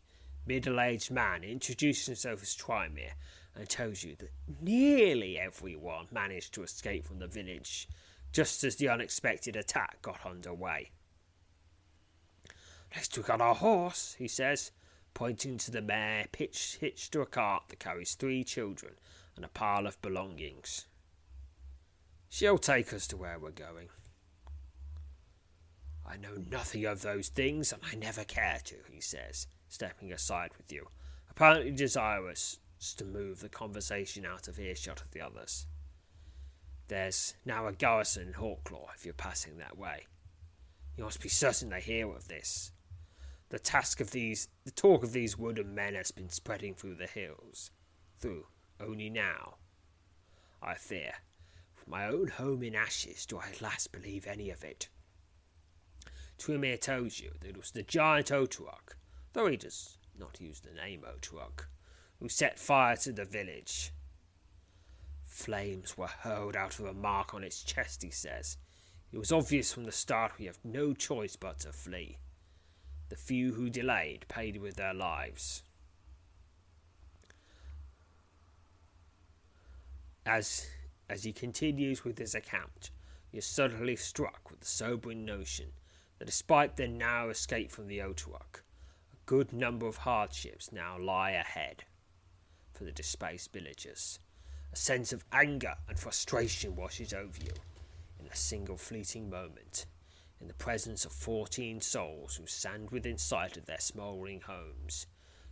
[0.45, 3.13] middle aged man introduces himself as Trymir
[3.55, 7.87] and tells you that nearly everyone managed to escape from the village
[8.33, 10.91] just as the unexpected attack got underway.
[12.93, 14.71] Let's look at our horse, he says,
[15.13, 18.95] pointing to the mare pitched, hitched to a cart that carries three children
[19.37, 20.87] and a pile of belongings.
[22.27, 23.87] She'll take us to where we're going.
[26.11, 30.51] I know nothing of those things, and I never care to, he says, stepping aside
[30.57, 30.89] with you,
[31.29, 32.59] apparently desirous
[32.97, 35.67] to move the conversation out of earshot of the others.
[36.89, 40.05] There's now a garrison in Hawklaw if you're passing that way.
[40.97, 42.73] You must be certain they hear of this.
[43.47, 47.07] The task of these, the talk of these wooden men has been spreading through the
[47.07, 47.71] hills,
[48.19, 48.47] through
[48.81, 49.55] only now.
[50.61, 51.13] I fear,
[51.73, 54.89] from my own home in ashes, do I at last believe any of it.
[56.41, 58.95] Trymir tells you that it was the giant Oakaruk,
[59.33, 61.67] though he does not use the name Oakaruk,
[62.19, 63.91] who set fire to the village.
[65.23, 68.57] Flames were hurled out of a mark on its chest, he says.
[69.11, 72.17] It was obvious from the start we have no choice but to flee.
[73.09, 75.61] The few who delayed paid with their lives.
[80.25, 80.65] As
[81.07, 82.89] as he continues with his account,
[83.31, 85.73] you're suddenly struck with the sobering notion
[86.21, 88.61] that despite their narrow escape from the Oakaruk,
[89.11, 91.83] a good number of hardships now lie ahead
[92.73, 94.19] for the displaced villagers.
[94.71, 97.53] A sense of anger and frustration washes over you
[98.19, 99.87] in a single fleeting moment,
[100.39, 105.07] in the presence of fourteen souls who stand within sight of their smouldering homes.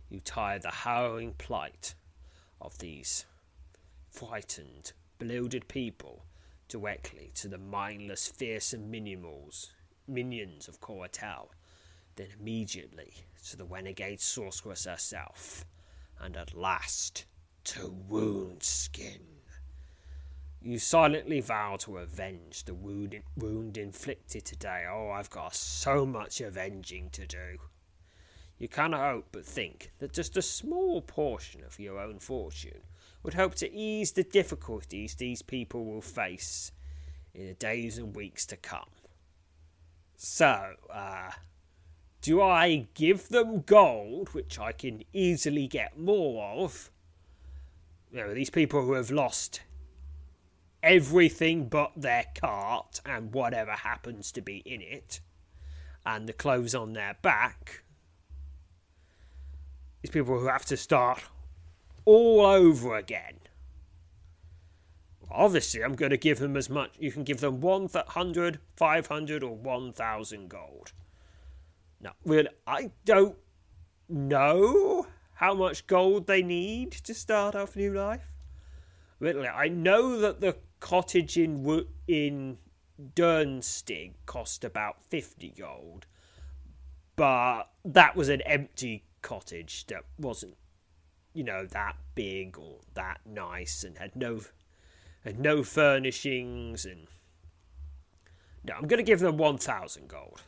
[0.08, 1.96] You tie the harrowing plight
[2.60, 3.24] of these
[4.08, 6.26] frightened, bewildered people
[6.68, 9.72] directly to the mindless, fearsome minimals
[10.10, 11.48] minions of Koratel,
[12.16, 13.14] then immediately
[13.48, 15.64] to the renegade sorceress herself,
[16.18, 17.24] and at last
[17.64, 19.20] to Runeskin.
[20.62, 24.84] You silently vow to avenge the wound, wound inflicted today.
[24.90, 27.58] Oh, I've got so much avenging to do.
[28.58, 32.82] You cannot hope but think that just a small portion of your own fortune
[33.22, 36.72] would help to ease the difficulties these people will face
[37.32, 38.90] in the days and weeks to come.
[40.22, 41.30] So, uh,
[42.20, 46.90] do I give them gold, which I can easily get more of?
[48.12, 49.62] You know, these people who have lost
[50.82, 55.20] everything but their cart and whatever happens to be in it,
[56.04, 57.82] and the clothes on their back.
[60.02, 61.22] These people who have to start
[62.04, 63.38] all over again
[65.30, 66.94] Obviously, I'm going to give them as much.
[66.98, 70.92] You can give them 100, 500, or 1,000 gold.
[72.00, 73.36] Now, really, I don't
[74.08, 78.32] know how much gold they need to start off new life.
[79.18, 82.58] Really, I know that the cottage in in
[83.14, 86.06] Dernstig cost about 50 gold,
[87.16, 90.56] but that was an empty cottage that wasn't,
[91.34, 94.40] you know, that big or that nice and had no
[95.24, 97.06] and no furnishings and
[98.62, 100.42] no, I'm going to give them 1,000 gold.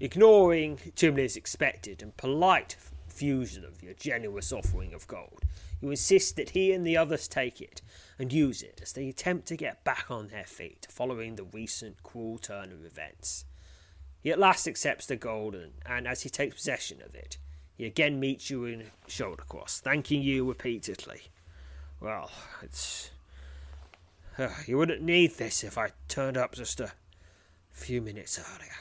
[0.00, 2.76] Ignoring Timlin's expected and polite
[3.12, 5.42] fusion of your generous offering of gold,
[5.80, 7.82] You insist that he and the others take it
[8.18, 12.02] and use it as they attempt to get back on their feet following the recent
[12.02, 13.44] cruel turn of events.
[14.20, 17.36] He at last accepts the gold, and, and as he takes possession of it,
[17.74, 21.22] he again meets you in shoulder cross, thanking you repeatedly.
[22.02, 22.32] Well,
[22.62, 23.12] it's.
[24.36, 26.90] Uh, you wouldn't need this if I turned up just a
[27.70, 28.72] few minutes earlier.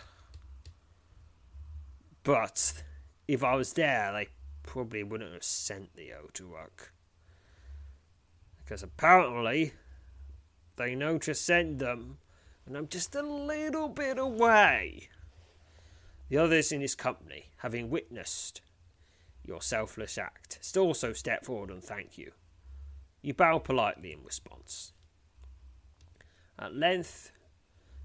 [2.24, 2.84] But
[3.28, 4.30] if I was there, they
[4.64, 6.90] probably wouldn't have sent the Oakaruk.
[8.58, 9.74] Because apparently
[10.78, 12.18] they know to send them,
[12.66, 15.10] and I'm just a little bit away.
[16.30, 18.62] The others in his company, having witnessed
[19.46, 22.32] your selfless act, still also step forward and thank you.
[23.22, 24.94] You bow politely in response.
[26.58, 27.32] At length,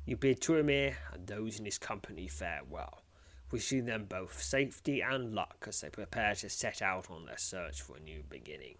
[0.04, 3.02] you bid Turamir and those in his company farewell,
[3.50, 7.82] wishing them both safety and luck as they prepare to set out on their search
[7.82, 8.76] for a new beginning.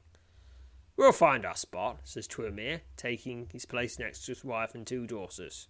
[0.97, 5.07] We'll find our spot, says Turamir, taking his place next to his wife and two
[5.07, 5.69] daughters.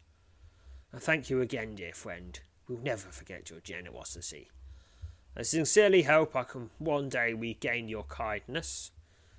[0.92, 2.38] And thank you again, dear friend.
[2.68, 4.50] We'll never forget your generosity.
[5.36, 8.92] I sincerely hope I can one day regain your kindness.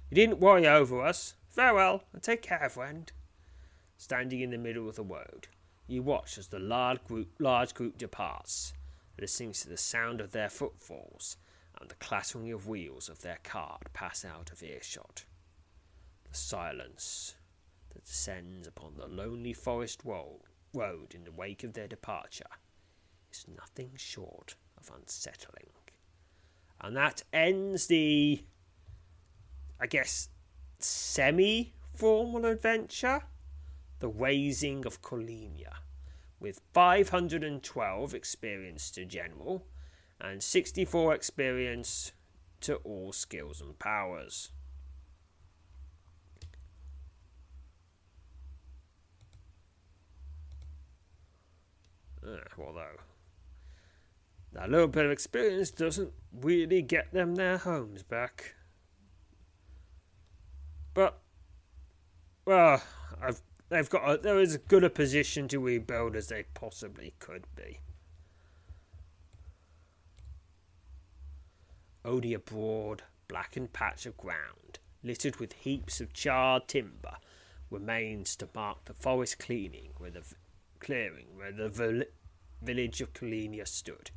[0.10, 1.36] You didn't worry over us.
[1.50, 3.12] Farewell, and take care, friend.
[3.98, 5.48] Standing in the middle of the road,
[5.88, 8.74] you watch as the large group, large group departs,
[9.20, 11.38] listening to the sound of their footfalls
[11.80, 15.26] and the clattering of wheels of their cart pass out of earshot.
[16.30, 17.36] The silence
[17.94, 22.46] that descends upon the lonely forest road in the wake of their departure
[23.32, 25.72] is nothing short of unsettling.
[26.80, 28.44] And that ends the,
[29.80, 30.30] I guess,
[30.80, 33.24] semi formal adventure
[34.00, 35.74] The Raising of Colenia,
[36.40, 39.66] with 512 experience to general
[40.20, 42.12] and 64 experience
[42.62, 44.52] to all skills and powers.
[52.26, 52.98] Uh, although
[54.54, 58.56] that little bit of experience doesn't really get them their homes back.
[60.98, 61.20] But,
[62.44, 62.82] well,
[63.22, 63.40] I've,
[63.70, 67.82] they've got a, they're as good a position to rebuild as they possibly could be.
[72.04, 77.18] Only a broad, blackened patch of ground, littered with heaps of charred timber,
[77.70, 80.24] remains to mark the forest cleaning where the
[80.80, 82.08] clearing where the
[82.64, 84.10] village of Colenia stood.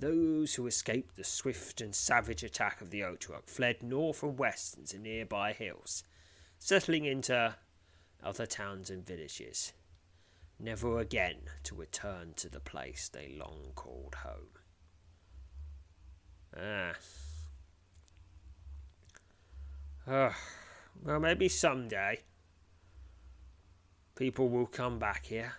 [0.00, 4.78] Those who escaped the swift and savage attack of the Oakaruk fled north and west
[4.78, 6.04] into nearby hills,
[6.58, 7.54] settling into
[8.22, 9.74] other towns and villages,
[10.58, 14.56] never again to return to the place they long called home.
[16.56, 16.94] Ah.
[20.06, 20.32] Uh,
[21.04, 22.20] well, maybe someday
[24.16, 25.52] people will come back here.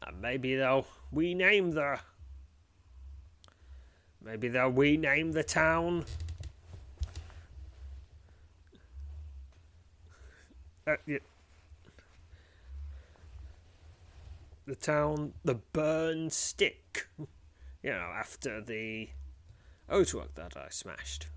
[0.00, 1.98] And maybe they'll rename the
[4.24, 6.06] Maybe they'll rename the town.
[10.86, 11.18] Uh, yeah.
[14.66, 17.08] The town, the burn stick.
[17.18, 19.10] You know, after the
[19.90, 21.28] Oakaruk that I smashed.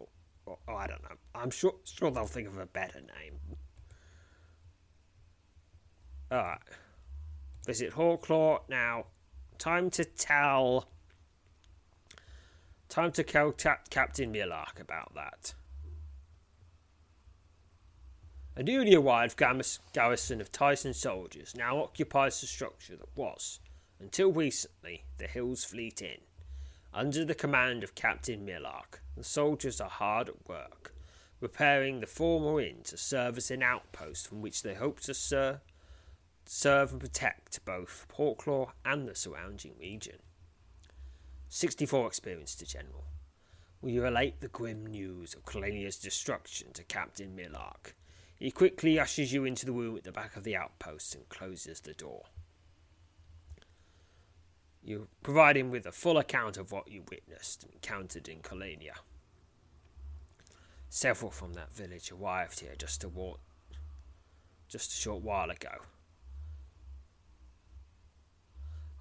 [0.00, 0.08] Oh,
[0.46, 1.16] oh, oh, I don't know.
[1.34, 3.38] I'm sure sure they'll think of a better name.
[6.30, 6.60] Alright.
[7.66, 9.06] Visit Hawklaw now.
[9.58, 10.88] Time to tell
[12.90, 15.54] Time to tell Captain Millark about that.
[18.56, 19.40] A newly arrived
[19.92, 23.60] garrison of Tyson soldiers now occupies the structure that was,
[24.00, 26.18] until recently, the Hills Fleet Inn.
[26.92, 30.92] Under the command of Captain Millark, the soldiers are hard at work,
[31.40, 35.60] repairing the former inn to serve as an outpost from which they hope to ser-
[36.44, 40.18] serve and protect both Portclaw and the surrounding region.
[41.52, 43.02] 64 experience to General.
[43.82, 47.94] Will you relate the grim news of Colenia's destruction to Captain Millark?
[48.38, 51.80] He quickly ushers you into the room at the back of the outpost and closes
[51.80, 52.22] the door.
[54.84, 58.94] You provide him with a full account of what you witnessed and encountered in Colenia.
[60.88, 63.40] Several from that village arrived here just a, walk,
[64.68, 65.80] just a short while ago.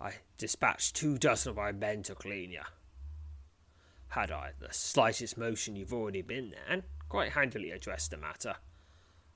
[0.02, 2.66] I dispatched two dozen of my men to Colenia.
[4.10, 8.56] Had I the slightest motion you've already been there, and quite handily addressed the matter,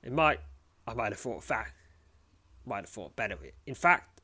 [0.02, 0.40] it might
[0.86, 1.74] I might have thought fact
[2.66, 3.54] might have thought better of it.
[3.66, 4.20] In fact,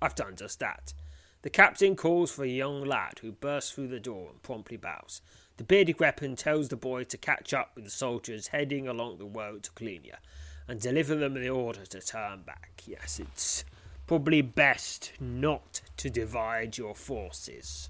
[0.00, 0.94] I've done just that.
[1.42, 5.20] The captain calls for a young lad who bursts through the door and promptly bows.
[5.56, 9.26] The bearded weapon tells the boy to catch up with the soldiers heading along the
[9.26, 10.20] road to Colonia
[10.68, 12.82] and deliver them the order to turn back.
[12.86, 13.64] Yes, it's
[14.12, 17.88] probably best not to divide your forces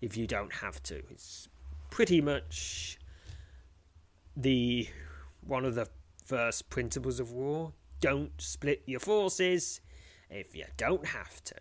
[0.00, 1.02] if you don't have to.
[1.10, 1.48] It's
[1.90, 2.98] pretty much
[4.34, 4.88] the
[5.46, 5.86] one of the
[6.24, 7.74] first principles of war.
[8.00, 9.82] Don't split your forces
[10.30, 11.56] if you don't have to.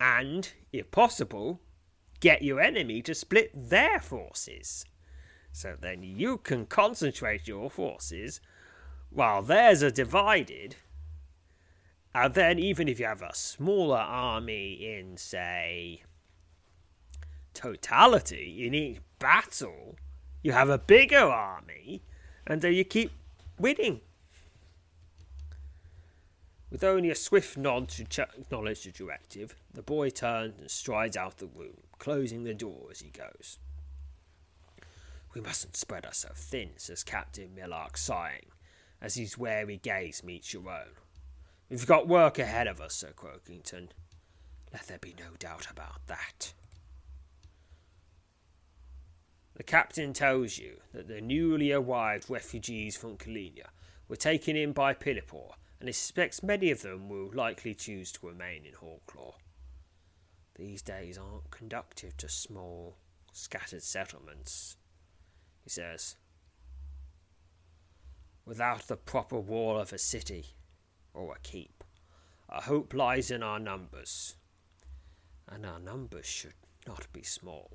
[0.00, 1.60] And, if possible,
[2.20, 4.86] get your enemy to split their forces.
[5.52, 8.40] So then you can concentrate your forces
[9.10, 10.76] while theirs are divided.
[12.14, 16.04] And then, even if you have a smaller army in, say,
[17.54, 19.96] totality, in each battle,
[20.40, 22.02] you have a bigger army,
[22.46, 23.10] and you keep
[23.58, 24.00] winning.
[26.70, 31.38] With only a swift nod to acknowledge the directive, the boy turns and strides out
[31.38, 33.58] the room, closing the door as he goes.
[35.34, 38.46] We mustn't spread ourselves thin, says Captain Millark, sighing,
[39.00, 40.94] as his wary gaze meets your own.
[41.74, 43.88] We've got work ahead of us, Sir Croakington.
[44.72, 46.54] Let there be no doubt about that.
[49.56, 53.70] The captain tells you that the newly arrived refugees from Colonia
[54.06, 58.64] were taken in by Pilipor and expects many of them will likely choose to remain
[58.64, 59.34] in Hawklaw.
[60.54, 62.98] These days aren't conducive to small,
[63.32, 64.76] scattered settlements,
[65.64, 66.14] he says.
[68.46, 70.53] Without the proper wall of a city
[71.14, 71.82] or a keep,
[72.48, 74.36] our hope lies in our numbers,
[75.48, 76.54] and our numbers should
[76.86, 77.70] not be small.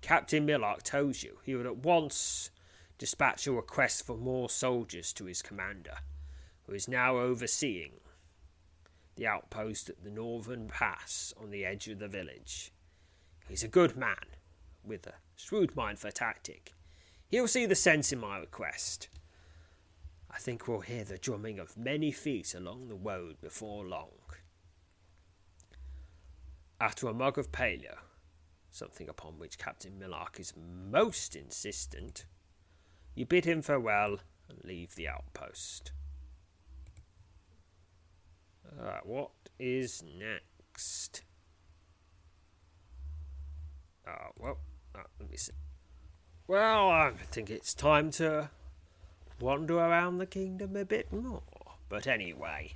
[0.00, 2.50] Captain Millark tells you he would at once
[2.98, 5.98] dispatch a request for more soldiers to his commander
[6.66, 7.92] who is now overseeing
[9.16, 12.72] the outpost at the northern pass on the edge of the village.
[13.48, 14.26] He's a good man,
[14.84, 16.72] with a shrewd mind for tactic.
[17.28, 19.08] He'll see the sense in my request.
[20.30, 24.10] I think we'll hear the drumming of many feet along the road before long.
[26.80, 27.96] After a mug of paleo,
[28.70, 32.26] something upon which Captain Millark is most insistent,
[33.14, 34.18] you bid him farewell
[34.48, 35.92] and leave the outpost.
[38.78, 41.22] Alright, what is next?
[44.06, 44.58] Oh, well,
[44.94, 45.52] uh, let me see.
[46.46, 48.50] Well, I think it's time to
[49.40, 51.42] wander around the kingdom a bit more.
[51.88, 52.72] But anyway,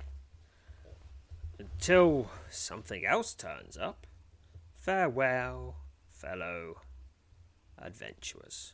[1.59, 4.07] until something else turns up,
[4.75, 5.77] farewell,
[6.09, 6.81] fellow
[7.77, 8.73] adventurers.